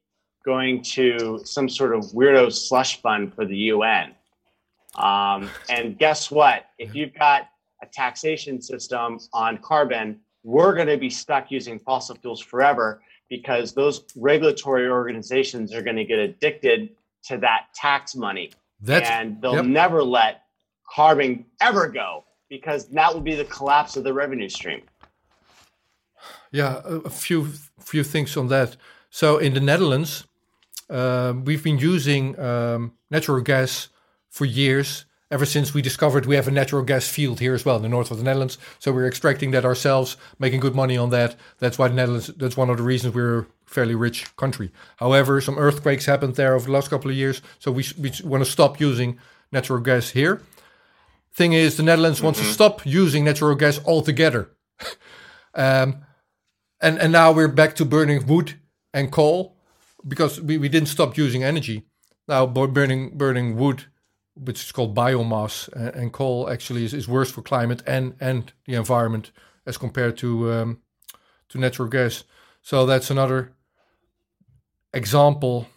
going 0.47 0.81
to 0.81 1.41
some 1.43 1.67
sort 1.67 1.93
of 1.93 2.05
weirdo 2.13 2.51
slush 2.51 3.01
fund 3.01 3.33
for 3.33 3.45
the 3.45 3.57
UN. 3.73 4.15
Um, 4.95 5.49
and 5.69 5.97
guess 5.97 6.31
what? 6.31 6.67
If 6.79 6.95
you've 6.95 7.13
got 7.13 7.49
a 7.81 7.85
taxation 7.85 8.61
system 8.61 9.19
on 9.33 9.57
carbon, 9.59 10.19
we're 10.43 10.73
going 10.73 10.87
to 10.87 10.97
be 10.97 11.09
stuck 11.09 11.51
using 11.51 11.79
fossil 11.79 12.15
fuels 12.15 12.41
forever 12.41 13.01
because 13.29 13.73
those 13.73 14.05
regulatory 14.15 14.87
organizations 14.89 15.73
are 15.73 15.81
going 15.81 15.95
to 15.95 16.05
get 16.05 16.19
addicted 16.19 16.89
to 17.23 17.37
that 17.37 17.67
tax 17.73 18.15
money. 18.15 18.51
That's, 18.81 19.09
and 19.09 19.41
they'll 19.41 19.55
yep. 19.55 19.65
never 19.65 20.03
let 20.03 20.43
carbon 20.89 21.45
ever 21.59 21.87
go 21.87 22.23
because 22.49 22.87
that 22.89 23.13
will 23.13 23.21
be 23.21 23.35
the 23.35 23.45
collapse 23.45 23.97
of 23.97 24.03
the 24.03 24.13
revenue 24.13 24.49
stream. 24.49 24.81
Yeah, 26.51 26.81
a 26.85 27.09
few 27.09 27.51
few 27.79 28.03
things 28.03 28.37
on 28.37 28.47
that. 28.47 28.77
So 29.09 29.37
in 29.37 29.53
the 29.53 29.59
Netherlands, 29.59 30.25
uh, 30.89 31.33
we've 31.43 31.63
been 31.63 31.77
using 31.77 32.39
um, 32.39 32.93
natural 33.11 33.41
gas 33.41 33.89
for 34.29 34.45
years 34.45 35.05
ever 35.29 35.45
since 35.45 35.73
we 35.73 35.81
discovered 35.81 36.25
we 36.25 36.35
have 36.35 36.47
a 36.47 36.51
natural 36.51 36.83
gas 36.83 37.07
field 37.07 37.39
here 37.39 37.53
as 37.53 37.65
well 37.65 37.75
in 37.75 37.81
the 37.81 37.89
north 37.89 38.11
of 38.11 38.17
the 38.17 38.23
Netherlands. 38.23 38.57
So 38.79 38.91
we're 38.91 39.07
extracting 39.07 39.51
that 39.51 39.65
ourselves, 39.65 40.17
making 40.39 40.61
good 40.61 40.75
money 40.75 40.97
on 40.97 41.09
that. 41.09 41.35
That's 41.59 41.77
why 41.77 41.89
the 41.89 41.95
Netherlands, 41.95 42.27
that's 42.37 42.57
one 42.57 42.69
of 42.69 42.77
the 42.77 42.83
reasons 42.83 43.13
we're 43.13 43.39
a 43.39 43.45
fairly 43.65 43.95
rich 43.95 44.35
country. 44.37 44.71
However, 44.97 45.41
some 45.41 45.57
earthquakes 45.57 46.05
happened 46.05 46.35
there 46.35 46.55
over 46.55 46.65
the 46.65 46.71
last 46.71 46.89
couple 46.89 47.11
of 47.11 47.17
years. 47.17 47.41
So 47.59 47.71
we, 47.71 47.85
we 47.99 48.11
want 48.23 48.43
to 48.43 48.49
stop 48.49 48.79
using 48.79 49.19
natural 49.51 49.79
gas 49.79 50.09
here. 50.09 50.41
Thing 51.33 51.53
is, 51.53 51.77
the 51.77 51.83
Netherlands 51.83 52.19
mm-hmm. 52.19 52.25
wants 52.25 52.39
to 52.39 52.45
mm-hmm. 52.45 52.53
stop 52.53 52.85
using 52.85 53.25
natural 53.25 53.55
gas 53.55 53.79
altogether. 53.85 54.49
um, 55.53 56.05
and, 56.79 56.99
and 56.99 57.11
now 57.11 57.31
we're 57.31 57.47
back 57.47 57.75
to 57.75 57.85
burning 57.85 58.25
wood 58.25 58.53
and 58.93 59.11
coal 59.11 59.57
because 60.07 60.39
we, 60.39 60.57
we 60.57 60.69
didn't 60.69 60.89
stop 60.89 61.17
using 61.17 61.43
energy. 61.43 61.83
Now 62.27 62.45
burning 62.45 63.17
burning 63.17 63.55
wood 63.55 63.85
which 64.43 64.63
is 64.63 64.71
called 64.71 64.95
biomass, 64.95 65.69
and, 65.73 65.95
and 65.95 66.13
coal 66.13 66.49
actually 66.49 66.85
is, 66.85 66.93
is 66.93 67.07
worse 67.07 67.31
for 67.31 67.41
climate 67.41 67.81
and 67.85 68.15
and 68.19 68.53
the 68.65 68.75
environment 68.75 69.31
as 69.65 69.77
compared 69.77 70.17
to 70.17 70.51
um, 70.51 70.81
to 71.49 71.57
natural 71.57 71.87
gas. 71.87 72.23
So 72.61 72.85
that's 72.85 73.09
another 73.09 73.53
example 74.93 75.67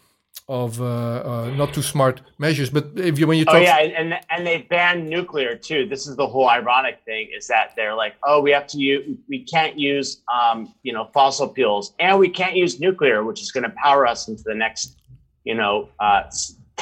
of 0.51 0.81
uh, 0.81 0.85
uh, 0.85 1.53
not 1.57 1.73
too 1.73 1.81
smart 1.81 2.23
measures. 2.39 2.71
But 2.71 2.89
if 2.97 3.21
you 3.21 3.27
when 3.29 3.39
you 3.39 3.45
talk, 3.45 3.55
Oh 3.55 3.59
yeah, 3.59 3.79
and 3.79 4.19
and 4.31 4.45
they 4.45 4.63
banned 4.63 5.09
nuclear 5.09 5.55
too. 5.55 5.87
This 5.87 6.09
is 6.09 6.17
the 6.17 6.27
whole 6.27 6.49
ironic 6.49 7.01
thing 7.05 7.31
is 7.37 7.47
that 7.47 7.75
they're 7.77 7.95
like, 7.95 8.17
oh, 8.25 8.41
we 8.41 8.51
have 8.51 8.67
to 8.69 8.79
use, 8.79 9.17
we 9.29 9.45
can't 9.45 9.79
use, 9.79 10.23
um, 10.33 10.75
you 10.83 10.93
know, 10.93 11.09
fossil 11.15 11.55
fuels, 11.55 11.95
and 12.01 12.19
we 12.19 12.29
can't 12.29 12.57
use 12.57 12.81
nuclear, 12.81 13.23
which 13.23 13.41
is 13.41 13.53
going 13.53 13.63
to 13.63 13.71
power 13.71 14.09
us 14.09 14.27
into 14.27 14.43
the 14.45 14.55
next, 14.55 15.01
you 15.45 15.55
know, 15.55 15.89
uh, 16.01 16.23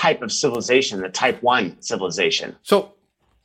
type 0.04 0.20
of 0.22 0.30
civilization, 0.32 1.00
the 1.00 1.08
Type 1.08 1.42
One 1.42 1.66
civilization. 1.80 2.56
So, 2.62 2.94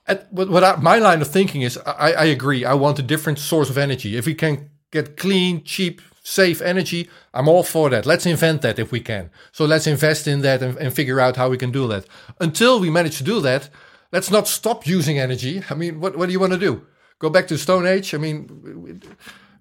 at, 0.08 0.32
what, 0.32 0.50
what 0.50 0.64
I, 0.64 0.76
my 0.92 0.98
line 1.00 1.22
of 1.22 1.28
thinking 1.28 1.62
is, 1.62 1.78
I, 2.08 2.12
I 2.24 2.26
agree. 2.38 2.66
I 2.66 2.74
want 2.74 3.00
a 3.00 3.04
different 3.04 3.40
source 3.40 3.70
of 3.70 3.78
energy. 3.78 4.18
If 4.18 4.26
we 4.26 4.36
can 4.36 4.70
get 4.92 5.18
clean, 5.18 5.64
cheap, 5.64 6.02
safe 6.24 6.62
energy, 6.62 7.10
I'm 7.34 7.48
all 7.48 7.64
for 7.64 7.90
that. 7.90 8.06
Let's 8.06 8.26
invent 8.26 8.62
that 8.62 8.80
if 8.80 8.92
we 8.92 9.00
can. 9.00 9.30
So 9.52 9.66
let's 9.66 9.88
invest 9.88 10.28
in 10.28 10.42
that 10.42 10.62
and, 10.62 10.78
and 10.78 10.94
figure 10.94 11.20
out 11.20 11.38
how 11.38 11.50
we 11.50 11.58
can 11.58 11.72
do 11.72 11.88
that. 11.88 12.06
Until 12.40 12.80
we 12.80 12.90
manage 12.90 13.18
to 13.18 13.24
do 13.24 13.42
that, 13.42 13.70
let's 14.12 14.32
not 14.32 14.48
stop 14.48 14.86
using 14.88 15.18
energy. 15.20 15.64
I 15.70 15.76
mean, 15.76 16.00
what, 16.00 16.18
what 16.18 16.28
do 16.28 16.32
you 16.32 16.40
want 16.40 16.54
to 16.54 16.60
do? 16.60 16.86
Go 17.20 17.30
back 17.30 17.48
to 17.48 17.58
Stone 17.58 17.88
Age? 17.88 18.14
I 18.14 18.18
mean, 18.18 19.02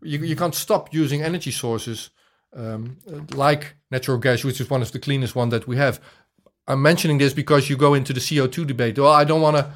you, 0.03 0.19
you 0.19 0.37
can't 0.37 0.55
stop 0.55 0.93
using 0.93 1.23
energy 1.23 1.51
sources 1.51 2.11
um, 2.55 2.99
like 3.33 3.75
natural 3.91 4.19
gas, 4.19 4.45
which 4.45 4.61
is 4.61 4.69
one 4.69 4.83
of 4.83 4.93
the 4.93 4.99
cleanest 4.99 5.35
one 5.35 5.49
that 5.51 5.67
we 5.67 5.77
have. 5.77 6.01
I'm 6.67 6.83
mentioning 6.83 7.19
this 7.19 7.33
because 7.33 7.69
you 7.69 7.77
go 7.77 7.95
into 7.95 8.13
the 8.13 8.21
CO2 8.21 8.67
debate. 8.67 8.99
Well, 8.99 9.13
I 9.13 9.25
don't 9.25 9.41
want 9.41 9.57
to 9.57 9.73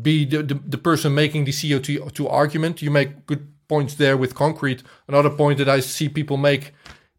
be 0.00 0.24
the, 0.24 0.42
the, 0.42 0.54
the 0.54 0.78
person 0.78 1.14
making 1.14 1.44
the 1.44 1.52
CO2 1.52 2.30
argument. 2.30 2.82
You 2.82 2.90
make 2.90 3.26
good 3.26 3.48
points 3.68 3.94
there 3.94 4.16
with 4.16 4.34
concrete. 4.34 4.82
Another 5.08 5.30
point 5.30 5.58
that 5.58 5.68
I 5.68 5.80
see 5.80 6.08
people 6.08 6.36
make 6.36 6.72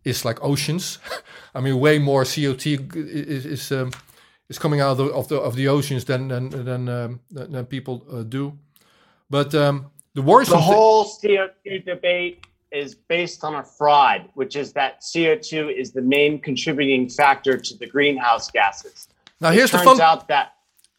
is 0.04 0.24
like 0.24 0.44
oceans. 0.44 1.00
I 1.56 1.60
mean, 1.62 1.80
way 1.80 2.00
more 2.00 2.24
CO2 2.24 2.96
is 2.96 3.46
is, 3.46 3.72
um, 3.72 3.92
is 4.50 4.58
coming 4.60 4.80
out 4.82 4.92
of 4.92 4.98
the 4.98 5.06
of 5.06 5.28
the, 5.28 5.38
of 5.38 5.56
the 5.56 5.68
oceans 5.68 6.06
than 6.06 6.30
than 6.30 6.50
than, 6.50 6.90
um, 6.90 7.20
than 7.30 7.66
people 7.66 8.06
uh, 8.12 8.24
do. 8.24 8.58
But 9.30 9.54
um, 9.56 9.92
the 10.14 10.22
worrisome 10.22 10.58
The 10.58 10.62
whole 10.62 11.06
CO2 11.06 11.86
debate 11.86 12.46
is 12.72 12.96
based 12.96 13.44
on 13.44 13.56
a 13.56 13.64
fraud, 13.64 14.30
which 14.34 14.56
is 14.56 14.74
that 14.74 15.02
CO2 15.02 15.76
is 15.78 15.92
the 15.92 16.02
main 16.02 16.40
contributing 16.40 17.10
factor 17.10 17.58
to 17.58 17.78
the 17.78 17.86
greenhouse 17.86 18.50
gases. 18.50 19.10
now 19.40 19.50
it 19.50 19.56
here's 19.56 19.72
the 19.72 19.78
turns 19.78 20.00
fun. 20.00 20.02
out 20.02 20.28
that 20.30 20.54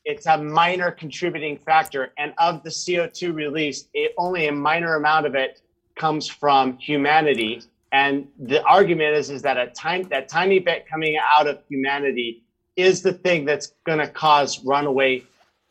it's 0.04 0.26
a 0.26 0.37
minor 0.37 0.90
contributing 0.90 1.56
factor, 1.56 2.12
and 2.18 2.35
of 2.38 2.62
the 2.62 2.70
CO2 2.70 3.35
released, 3.35 3.88
it, 3.94 4.12
only 4.18 4.48
a 4.48 4.52
minor 4.52 4.96
amount 4.96 5.26
of 5.26 5.35
it 5.35 5.61
comes 5.96 6.28
from 6.28 6.76
humanity. 6.78 7.62
And 7.92 8.26
the 8.38 8.62
argument 8.64 9.16
is, 9.16 9.30
is 9.30 9.42
that 9.42 9.56
a 9.58 9.68
tiny, 9.68 10.04
that 10.04 10.28
tiny 10.28 10.58
bit 10.58 10.88
coming 10.88 11.18
out 11.22 11.46
of 11.46 11.61
humanity 11.68 12.42
is 12.76 13.02
the 13.02 13.12
thing 13.12 13.44
that's 13.44 13.74
going 13.85 13.98
to 13.98 14.08
cause 14.08 14.64
runaway 14.64 15.22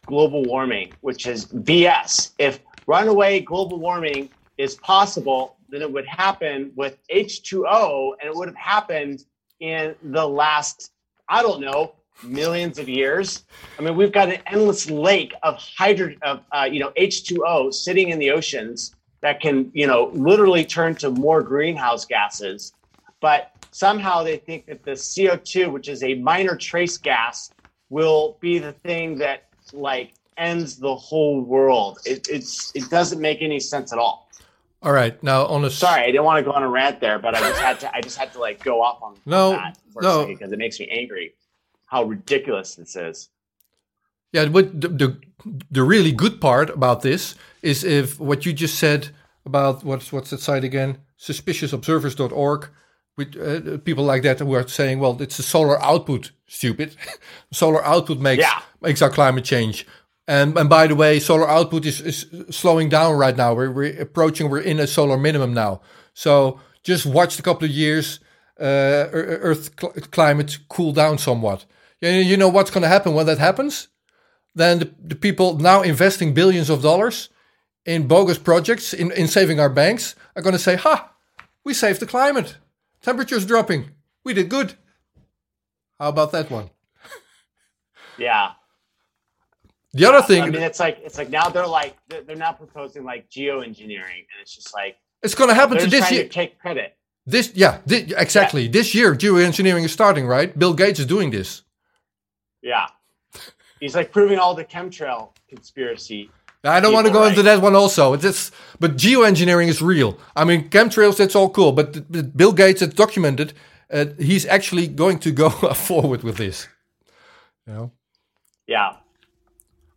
global 0.05 0.43
warming, 0.43 0.93
which 1.01 1.27
is 1.27 1.45
BS. 1.45 2.31
If 2.37 2.59
runaway 2.87 3.41
global 3.41 3.79
warming 3.79 4.29
is 4.57 4.75
possible, 4.75 5.57
then 5.71 5.81
it 5.81 5.91
would 5.91 6.05
happen 6.05 6.71
with 6.75 6.97
H2O, 7.13 8.13
and 8.19 8.29
it 8.29 8.35
would 8.35 8.49
have 8.49 8.57
happened 8.57 9.25
in 9.59 9.95
the 10.03 10.27
last, 10.27 10.91
I 11.29 11.41
don't 11.41 11.61
know, 11.61 11.93
millions 12.23 12.77
of 12.77 12.89
years. 12.89 13.43
I 13.79 13.81
mean, 13.81 13.95
we've 13.95 14.11
got 14.11 14.29
an 14.29 14.41
endless 14.45 14.89
lake 14.89 15.33
of 15.43 15.55
hydro, 15.55 16.13
of 16.21 16.41
uh, 16.51 16.67
you 16.69 16.79
know, 16.79 16.91
H2O 16.97 17.73
sitting 17.73 18.09
in 18.09 18.19
the 18.19 18.31
oceans 18.31 18.95
that 19.21 19.39
can, 19.39 19.71
you 19.73 19.87
know, 19.87 20.11
literally 20.13 20.65
turn 20.65 20.95
to 20.95 21.09
more 21.09 21.41
greenhouse 21.41 22.05
gases. 22.05 22.73
But 23.21 23.51
somehow 23.71 24.23
they 24.23 24.37
think 24.37 24.65
that 24.65 24.83
the 24.83 24.91
CO2, 24.91 25.71
which 25.71 25.87
is 25.87 26.03
a 26.03 26.15
minor 26.15 26.55
trace 26.55 26.97
gas, 26.97 27.51
will 27.89 28.37
be 28.41 28.59
the 28.59 28.71
thing 28.71 29.17
that 29.19 29.45
like 29.73 30.13
ends 30.37 30.77
the 30.77 30.95
whole 30.95 31.41
world. 31.41 31.99
It, 32.05 32.27
it's 32.29 32.75
it 32.75 32.89
doesn't 32.89 33.21
make 33.21 33.41
any 33.41 33.59
sense 33.59 33.93
at 33.93 33.99
all. 33.99 34.27
All 34.83 34.91
right, 34.91 35.21
now 35.21 35.45
on 35.45 35.63
a 35.63 35.69
Sorry, 35.69 36.01
I 36.01 36.05
didn't 36.07 36.23
want 36.23 36.43
to 36.43 36.49
go 36.49 36.55
on 36.55 36.63
a 36.63 36.67
rant 36.69 36.99
there, 36.99 37.19
but 37.19 37.35
I 37.35 37.39
just 37.39 37.61
had 37.61 37.79
to. 37.81 37.95
I 37.95 38.01
just 38.01 38.17
had 38.17 38.33
to 38.33 38.39
like 38.39 38.63
go 38.63 38.81
off 38.81 39.01
on 39.03 39.15
No, 39.25 39.51
that 39.51 39.77
no. 40.01 40.25
because 40.25 40.51
it 40.51 40.57
makes 40.57 40.79
me 40.79 40.87
angry. 40.89 41.33
How 41.85 42.03
ridiculous 42.03 42.75
this 42.75 42.95
is. 42.95 43.29
Yeah, 44.33 44.45
but 44.45 44.79
the, 44.81 44.87
the 44.87 45.17
the 45.69 45.83
really 45.83 46.11
good 46.11 46.41
part 46.41 46.69
about 46.71 47.01
this 47.01 47.35
is 47.61 47.83
if 47.83 48.19
what 48.19 48.45
you 48.45 48.53
just 48.53 48.79
said 48.79 49.09
about 49.45 49.83
what's 49.83 50.11
what's 50.11 50.31
that 50.31 50.39
site 50.39 50.63
again? 50.63 50.97
Suspiciousobservers.org. 51.19 52.69
With 53.17 53.35
uh, 53.37 53.77
people 53.79 54.05
like 54.05 54.23
that 54.23 54.39
who 54.39 54.53
are 54.55 54.65
saying, 54.67 54.99
well, 54.99 55.21
it's 55.21 55.35
the 55.35 55.43
solar 55.43 55.79
output, 55.83 56.31
stupid. 56.47 56.95
solar 57.51 57.83
output 57.85 58.19
makes 58.19 58.41
Yeah. 58.41 58.61
makes 58.79 59.01
our 59.01 59.09
climate 59.09 59.43
change. 59.43 59.85
And 60.31 60.57
and 60.57 60.69
by 60.69 60.87
the 60.87 60.95
way, 60.95 61.19
solar 61.19 61.49
output 61.57 61.85
is, 61.85 62.01
is 62.01 62.19
slowing 62.49 62.89
down 62.89 63.17
right 63.23 63.35
now. 63.35 63.53
We're, 63.53 63.71
we're 63.71 64.01
approaching. 64.01 64.49
We're 64.49 64.67
in 64.71 64.79
a 64.79 64.87
solar 64.87 65.17
minimum 65.17 65.53
now. 65.53 65.81
So 66.13 66.59
just 66.83 67.05
watch 67.05 67.39
a 67.39 67.43
couple 67.47 67.65
of 67.65 67.71
years. 67.71 68.19
Uh, 68.59 69.09
Earth 69.49 69.71
cl- 69.79 69.93
climate 70.11 70.59
cool 70.69 70.93
down 70.93 71.17
somewhat. 71.17 71.65
You, 71.99 72.09
you 72.09 72.37
know 72.37 72.49
what's 72.49 72.71
going 72.71 72.83
to 72.83 72.95
happen 72.95 73.13
when 73.13 73.25
that 73.25 73.39
happens? 73.39 73.87
then 74.55 74.79
the, 74.79 74.93
the 75.01 75.15
people 75.15 75.57
now 75.57 75.81
investing 75.81 76.33
billions 76.33 76.69
of 76.69 76.81
dollars 76.81 77.29
in 77.85 78.07
bogus 78.07 78.37
projects 78.37 78.93
in, 78.93 79.11
in 79.11 79.27
saving 79.27 79.59
our 79.59 79.69
banks 79.69 80.15
are 80.35 80.41
going 80.41 80.53
to 80.53 80.59
say, 80.59 80.75
ha, 80.75 81.11
we 81.63 81.73
saved 81.73 81.99
the 81.99 82.05
climate. 82.05 82.57
Temperature's 83.01 83.45
dropping. 83.45 83.91
We 84.23 84.33
did 84.33 84.49
good. 84.49 84.75
How 85.99 86.09
about 86.09 86.31
that 86.31 86.51
one? 86.51 86.69
Yeah. 88.17 88.51
The 89.93 90.05
other 90.05 90.21
thing, 90.21 90.41
I 90.41 90.49
mean, 90.49 90.61
it's 90.61 90.79
like 90.79 90.99
it's 91.03 91.17
like 91.17 91.29
now 91.29 91.49
they're 91.49 91.67
like 91.67 91.97
they're, 92.07 92.23
they're 92.23 92.35
now 92.35 92.53
proposing 92.53 93.03
like 93.03 93.29
geoengineering, 93.29 94.19
and 94.29 94.37
it's 94.41 94.55
just 94.55 94.73
like 94.73 94.97
it's 95.21 95.35
going 95.35 95.49
to 95.49 95.53
happen 95.53 95.77
to 95.77 95.87
this 95.87 96.09
year. 96.11 96.23
to 96.23 96.29
take 96.29 96.59
credit. 96.59 96.97
This, 97.25 97.51
yeah, 97.53 97.79
exactly. 97.87 98.67
This 98.67 98.95
year, 98.95 99.13
geoengineering 99.13 99.83
is 99.83 99.91
starting, 99.91 100.25
right? 100.25 100.57
Bill 100.57 100.73
Gates 100.73 100.99
is 100.99 101.05
doing 101.05 101.29
this. 101.29 101.61
Yeah. 102.63 102.87
He's 103.79 103.95
like 103.95 104.11
proving 104.11 104.39
all 104.39 104.55
the 104.55 104.65
chemtrail 104.65 105.29
conspiracy. 105.47 106.31
I 106.63 106.79
don't 106.79 106.93
want 106.93 107.05
to 107.05 107.13
go 107.13 107.25
into 107.25 107.43
that 107.43 107.61
one 107.61 107.75
also. 107.75 108.13
It's 108.13 108.23
just, 108.23 108.53
but 108.79 108.95
geoengineering 108.95 109.67
is 109.67 109.83
real. 109.83 110.17
I 110.35 110.45
mean, 110.45 110.69
chemtrails, 110.69 111.17
that's 111.17 111.35
all 111.35 111.49
cool. 111.49 111.71
But 111.73 112.11
th- 112.11 112.25
Bill 112.35 112.53
Gates 112.53 112.81
has 112.81 112.93
documented 112.93 113.53
uh, 113.91 114.05
he's 114.17 114.45
actually 114.45 114.87
going 114.87 115.19
to 115.19 115.31
go 115.31 115.49
forward 115.73 116.23
with 116.23 116.37
this. 116.37 116.67
You 117.67 117.73
know? 117.73 117.91
Yeah. 118.67 118.95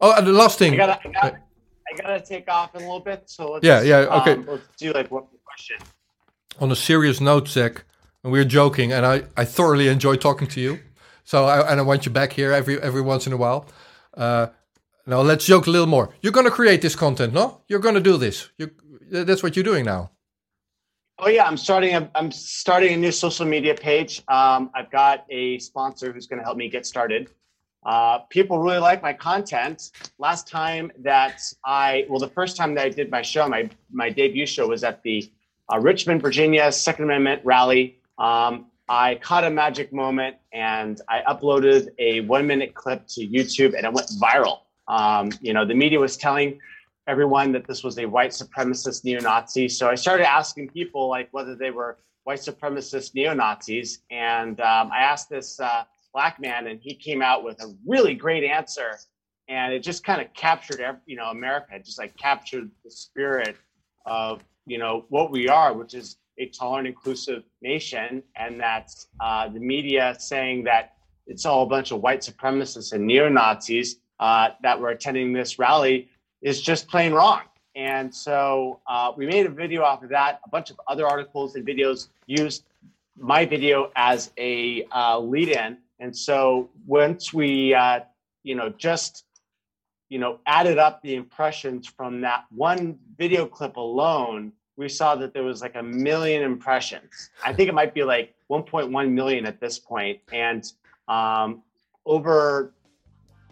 Oh, 0.00 0.12
and 0.16 0.26
the 0.26 0.32
last 0.32 0.58
thing. 0.58 0.74
I 0.74 0.76
gotta, 0.76 1.00
I 1.08 1.12
gotta, 1.12 1.36
I 1.92 1.96
gotta 2.02 2.20
take 2.20 2.48
off 2.50 2.74
in 2.74 2.82
a 2.82 2.84
little 2.84 3.00
bit. 3.00 3.22
So 3.26 3.52
let's, 3.52 3.64
Yeah, 3.66 3.82
yeah, 3.82 4.20
okay. 4.20 4.32
um, 4.32 4.46
let's 4.46 4.68
do 4.76 4.92
like 4.92 5.10
one 5.10 5.22
more 5.22 5.40
question. 5.44 5.76
on 6.60 6.70
a 6.70 6.76
serious 6.76 7.20
note, 7.20 7.48
Zach, 7.48 7.84
and 8.22 8.32
we're 8.32 8.44
joking, 8.44 8.92
and 8.92 9.06
I, 9.06 9.22
I 9.36 9.44
thoroughly 9.44 9.88
enjoy 9.88 10.16
talking 10.16 10.48
to 10.48 10.60
you. 10.60 10.78
So 11.24 11.44
I, 11.46 11.70
and 11.70 11.80
I 11.80 11.82
want 11.82 12.04
you 12.04 12.12
back 12.12 12.32
here 12.32 12.52
every 12.52 12.80
every 12.82 13.00
once 13.00 13.26
in 13.26 13.32
a 13.32 13.36
while. 13.36 13.66
Uh, 14.14 14.48
now 15.06 15.20
let's 15.20 15.44
joke 15.46 15.66
a 15.66 15.70
little 15.70 15.86
more. 15.86 16.10
You're 16.22 16.32
to 16.32 16.50
create 16.50 16.82
this 16.82 16.96
content, 16.96 17.32
no? 17.32 17.62
You're 17.68 17.80
to 17.80 18.00
do 18.00 18.16
this. 18.16 18.50
You, 18.58 18.70
that's 19.10 19.42
what 19.42 19.56
you're 19.56 19.64
doing 19.64 19.84
now. 19.84 20.10
Oh 21.18 21.28
yeah, 21.28 21.44
I'm 21.46 21.56
starting 21.56 21.94
a 21.94 22.10
I'm 22.14 22.32
starting 22.32 22.94
a 22.94 22.96
new 22.96 23.12
social 23.12 23.46
media 23.46 23.74
page. 23.74 24.22
Um, 24.28 24.70
I've 24.74 24.90
got 24.90 25.24
a 25.30 25.58
sponsor 25.60 26.12
who's 26.12 26.26
going 26.26 26.40
to 26.40 26.44
help 26.44 26.56
me 26.56 26.68
get 26.68 26.84
started. 26.86 27.30
Uh, 27.84 28.18
people 28.30 28.58
really 28.58 28.78
like 28.78 29.02
my 29.02 29.12
content. 29.12 29.90
Last 30.18 30.48
time 30.48 30.90
that 31.00 31.42
I 31.64 32.06
well, 32.08 32.18
the 32.20 32.28
first 32.28 32.56
time 32.56 32.74
that 32.74 32.86
I 32.86 32.88
did 32.88 33.10
my 33.10 33.22
show, 33.22 33.48
my 33.48 33.68
my 33.92 34.10
debut 34.10 34.46
show 34.46 34.68
was 34.68 34.84
at 34.84 35.02
the 35.02 35.30
uh, 35.72 35.78
Richmond, 35.78 36.22
Virginia 36.22 36.70
Second 36.72 37.04
Amendment 37.04 37.42
rally. 37.44 37.98
Um, 38.18 38.66
I 38.88 39.14
caught 39.16 39.44
a 39.44 39.50
magic 39.50 39.92
moment 39.92 40.36
and 40.52 41.00
I 41.08 41.22
uploaded 41.22 41.88
a 41.98 42.20
one 42.20 42.46
minute 42.46 42.74
clip 42.74 43.06
to 43.08 43.26
YouTube 43.26 43.74
and 43.76 43.86
it 43.86 43.92
went 43.92 44.08
viral. 44.20 44.60
Um, 44.88 45.30
you 45.40 45.54
know, 45.54 45.64
the 45.64 45.74
media 45.74 45.98
was 45.98 46.16
telling 46.16 46.60
everyone 47.06 47.52
that 47.52 47.66
this 47.66 47.82
was 47.82 47.98
a 47.98 48.06
white 48.06 48.30
supremacist 48.30 49.04
neo-Nazi. 49.04 49.68
So 49.68 49.88
I 49.88 49.94
started 49.94 50.30
asking 50.30 50.68
people 50.68 51.08
like 51.08 51.28
whether 51.32 51.54
they 51.54 51.70
were 51.70 51.98
white 52.24 52.40
supremacist 52.40 53.14
neo-Nazis, 53.14 54.00
and 54.10 54.58
um, 54.60 54.90
I 54.92 55.00
asked 55.00 55.28
this 55.28 55.60
uh, 55.60 55.84
black 56.14 56.40
man, 56.40 56.68
and 56.68 56.80
he 56.80 56.94
came 56.94 57.20
out 57.20 57.44
with 57.44 57.60
a 57.62 57.74
really 57.86 58.14
great 58.14 58.44
answer, 58.44 58.98
and 59.48 59.74
it 59.74 59.80
just 59.80 60.04
kind 60.04 60.22
of 60.22 60.32
captured, 60.32 60.80
ev- 60.80 61.00
you 61.04 61.16
know, 61.16 61.26
America. 61.26 61.66
It 61.72 61.84
just 61.84 61.98
like 61.98 62.16
captured 62.16 62.70
the 62.84 62.90
spirit 62.90 63.56
of 64.06 64.42
you 64.66 64.78
know 64.78 65.04
what 65.10 65.30
we 65.30 65.48
are, 65.48 65.74
which 65.74 65.92
is 65.92 66.16
a 66.38 66.46
tolerant, 66.46 66.88
inclusive 66.88 67.42
nation, 67.60 68.22
and 68.36 68.58
that's 68.58 69.08
uh, 69.20 69.48
the 69.48 69.60
media 69.60 70.16
saying 70.18 70.64
that 70.64 70.94
it's 71.26 71.44
all 71.44 71.62
a 71.62 71.66
bunch 71.66 71.90
of 71.90 72.00
white 72.00 72.20
supremacists 72.20 72.92
and 72.92 73.06
neo-Nazis 73.06 73.96
uh, 74.20 74.50
that 74.62 74.78
were 74.80 74.90
attending 74.90 75.32
this 75.32 75.58
rally 75.58 76.08
is 76.42 76.60
just 76.60 76.88
plain 76.88 77.12
wrong. 77.12 77.42
And 77.76 78.14
so 78.14 78.80
uh, 78.86 79.12
we 79.16 79.26
made 79.26 79.46
a 79.46 79.50
video 79.50 79.82
off 79.82 80.02
of 80.02 80.10
that. 80.10 80.40
A 80.44 80.48
bunch 80.48 80.70
of 80.70 80.80
other 80.86 81.06
articles 81.06 81.56
and 81.56 81.66
videos 81.66 82.08
used 82.26 82.64
my 83.18 83.44
video 83.44 83.90
as 83.96 84.30
a 84.38 84.86
uh, 84.92 85.18
lead 85.18 85.48
in. 85.48 85.78
And 86.04 86.14
so 86.14 86.68
once 86.86 87.32
we, 87.32 87.72
uh, 87.72 88.00
you 88.42 88.54
know, 88.54 88.68
just, 88.76 89.24
you 90.10 90.18
know, 90.18 90.38
added 90.46 90.76
up 90.76 91.00
the 91.00 91.14
impressions 91.14 91.86
from 91.86 92.20
that 92.20 92.44
one 92.50 92.98
video 93.16 93.46
clip 93.46 93.76
alone, 93.76 94.52
we 94.76 94.86
saw 94.86 95.14
that 95.14 95.32
there 95.32 95.44
was 95.44 95.62
like 95.62 95.76
a 95.76 95.82
million 95.82 96.42
impressions. 96.42 97.30
I 97.42 97.54
think 97.54 97.70
it 97.70 97.74
might 97.74 97.94
be 97.94 98.04
like 98.04 98.34
1.1 98.50 99.12
million 99.12 99.46
at 99.46 99.60
this 99.60 99.78
point, 99.78 100.20
and 100.30 100.70
um, 101.08 101.62
over 102.04 102.74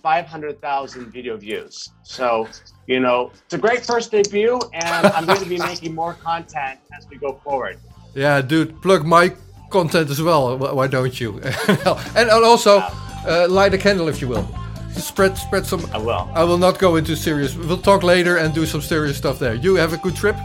500,000 0.02 1.10
video 1.10 1.38
views. 1.38 1.88
So, 2.02 2.48
you 2.86 3.00
know, 3.00 3.30
it's 3.46 3.54
a 3.54 3.58
great 3.58 3.86
first 3.86 4.10
debut, 4.10 4.60
and 4.74 5.06
I'm 5.06 5.24
going 5.24 5.40
to 5.40 5.48
be 5.48 5.58
making 5.58 5.94
more 5.94 6.12
content 6.12 6.80
as 6.94 7.08
we 7.08 7.16
go 7.16 7.40
forward. 7.42 7.78
Yeah, 8.14 8.42
dude, 8.42 8.82
plug 8.82 9.06
my 9.06 9.32
content 9.72 10.10
as 10.10 10.20
well. 10.22 10.56
Why 10.58 10.86
don't 10.86 11.18
you? 11.18 11.40
and 12.14 12.30
also, 12.30 12.78
uh, 13.26 13.46
light 13.48 13.74
a 13.74 13.78
candle 13.78 14.08
if 14.08 14.20
you 14.20 14.28
will. 14.28 14.46
Spread, 14.92 15.38
spread 15.38 15.66
some. 15.66 15.84
I 15.92 15.98
will. 15.98 16.30
I 16.34 16.44
will 16.44 16.58
not 16.58 16.78
go 16.78 16.96
into 16.96 17.16
serious. 17.16 17.56
We'll 17.56 17.78
talk 17.78 18.02
later 18.02 18.36
and 18.36 18.54
do 18.54 18.66
some 18.66 18.82
serious 18.82 19.16
stuff 19.16 19.38
there. 19.38 19.54
You 19.54 19.74
have 19.76 19.92
a 19.92 19.96
good 19.96 20.14
trip. 20.14 20.36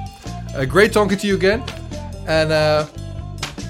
Uh, 0.55 0.65
great 0.65 0.93
talking 0.93 1.17
to 1.17 1.27
you 1.27 1.35
again, 1.35 1.61
and 2.27 2.51
uh, 2.51 2.87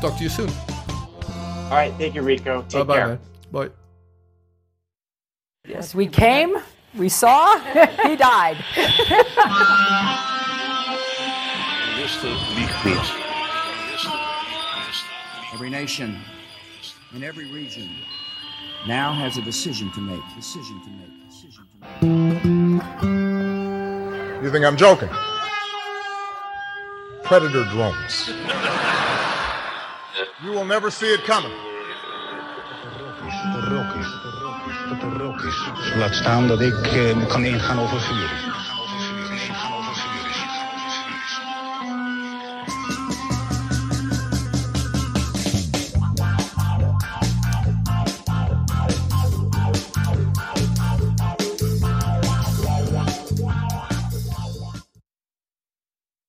talk 0.01 0.17
to 0.17 0.23
you 0.23 0.29
soon. 0.29 0.49
All 0.49 1.73
right, 1.73 1.93
thank 1.97 2.15
you, 2.15 2.21
Rico. 2.21 2.63
Take 2.69 2.87
bye, 2.87 2.95
care. 2.95 3.07
Man. 3.07 3.19
Bye. 3.51 3.69
Yes, 5.67 5.93
we 5.93 6.07
came, 6.07 6.55
we 6.95 7.09
saw, 7.09 7.59
he 8.03 8.15
died. 8.15 8.63
Every 15.53 15.69
nation 15.69 16.17
in 17.15 17.23
every 17.23 17.45
region 17.45 17.89
now 18.85 19.13
has 19.13 19.37
a 19.37 19.41
decision 19.41 19.89
to 19.93 20.01
make. 20.01 20.21
Decision 20.35 20.81
to 20.83 20.89
make. 20.89 21.29
Decision 21.29 21.65
to 21.71 21.77
make. 22.05 22.83
You 24.43 24.51
think 24.51 24.65
I'm 24.65 24.75
joking? 24.77 25.09
Predator 27.23 27.63
drones. 27.65 28.29
you 30.43 30.51
will 30.51 30.65
never 30.65 30.91
see 30.91 31.13
it 31.13 31.23
coming. 31.23 31.51
Laat 35.97 36.15
staan 36.15 36.47
dat 36.47 36.61
ik 36.61 36.93
uh, 36.93 37.27
kan 37.27 37.45
ingaan 37.45 37.79
over 37.79 38.01
vuur. 38.01 38.46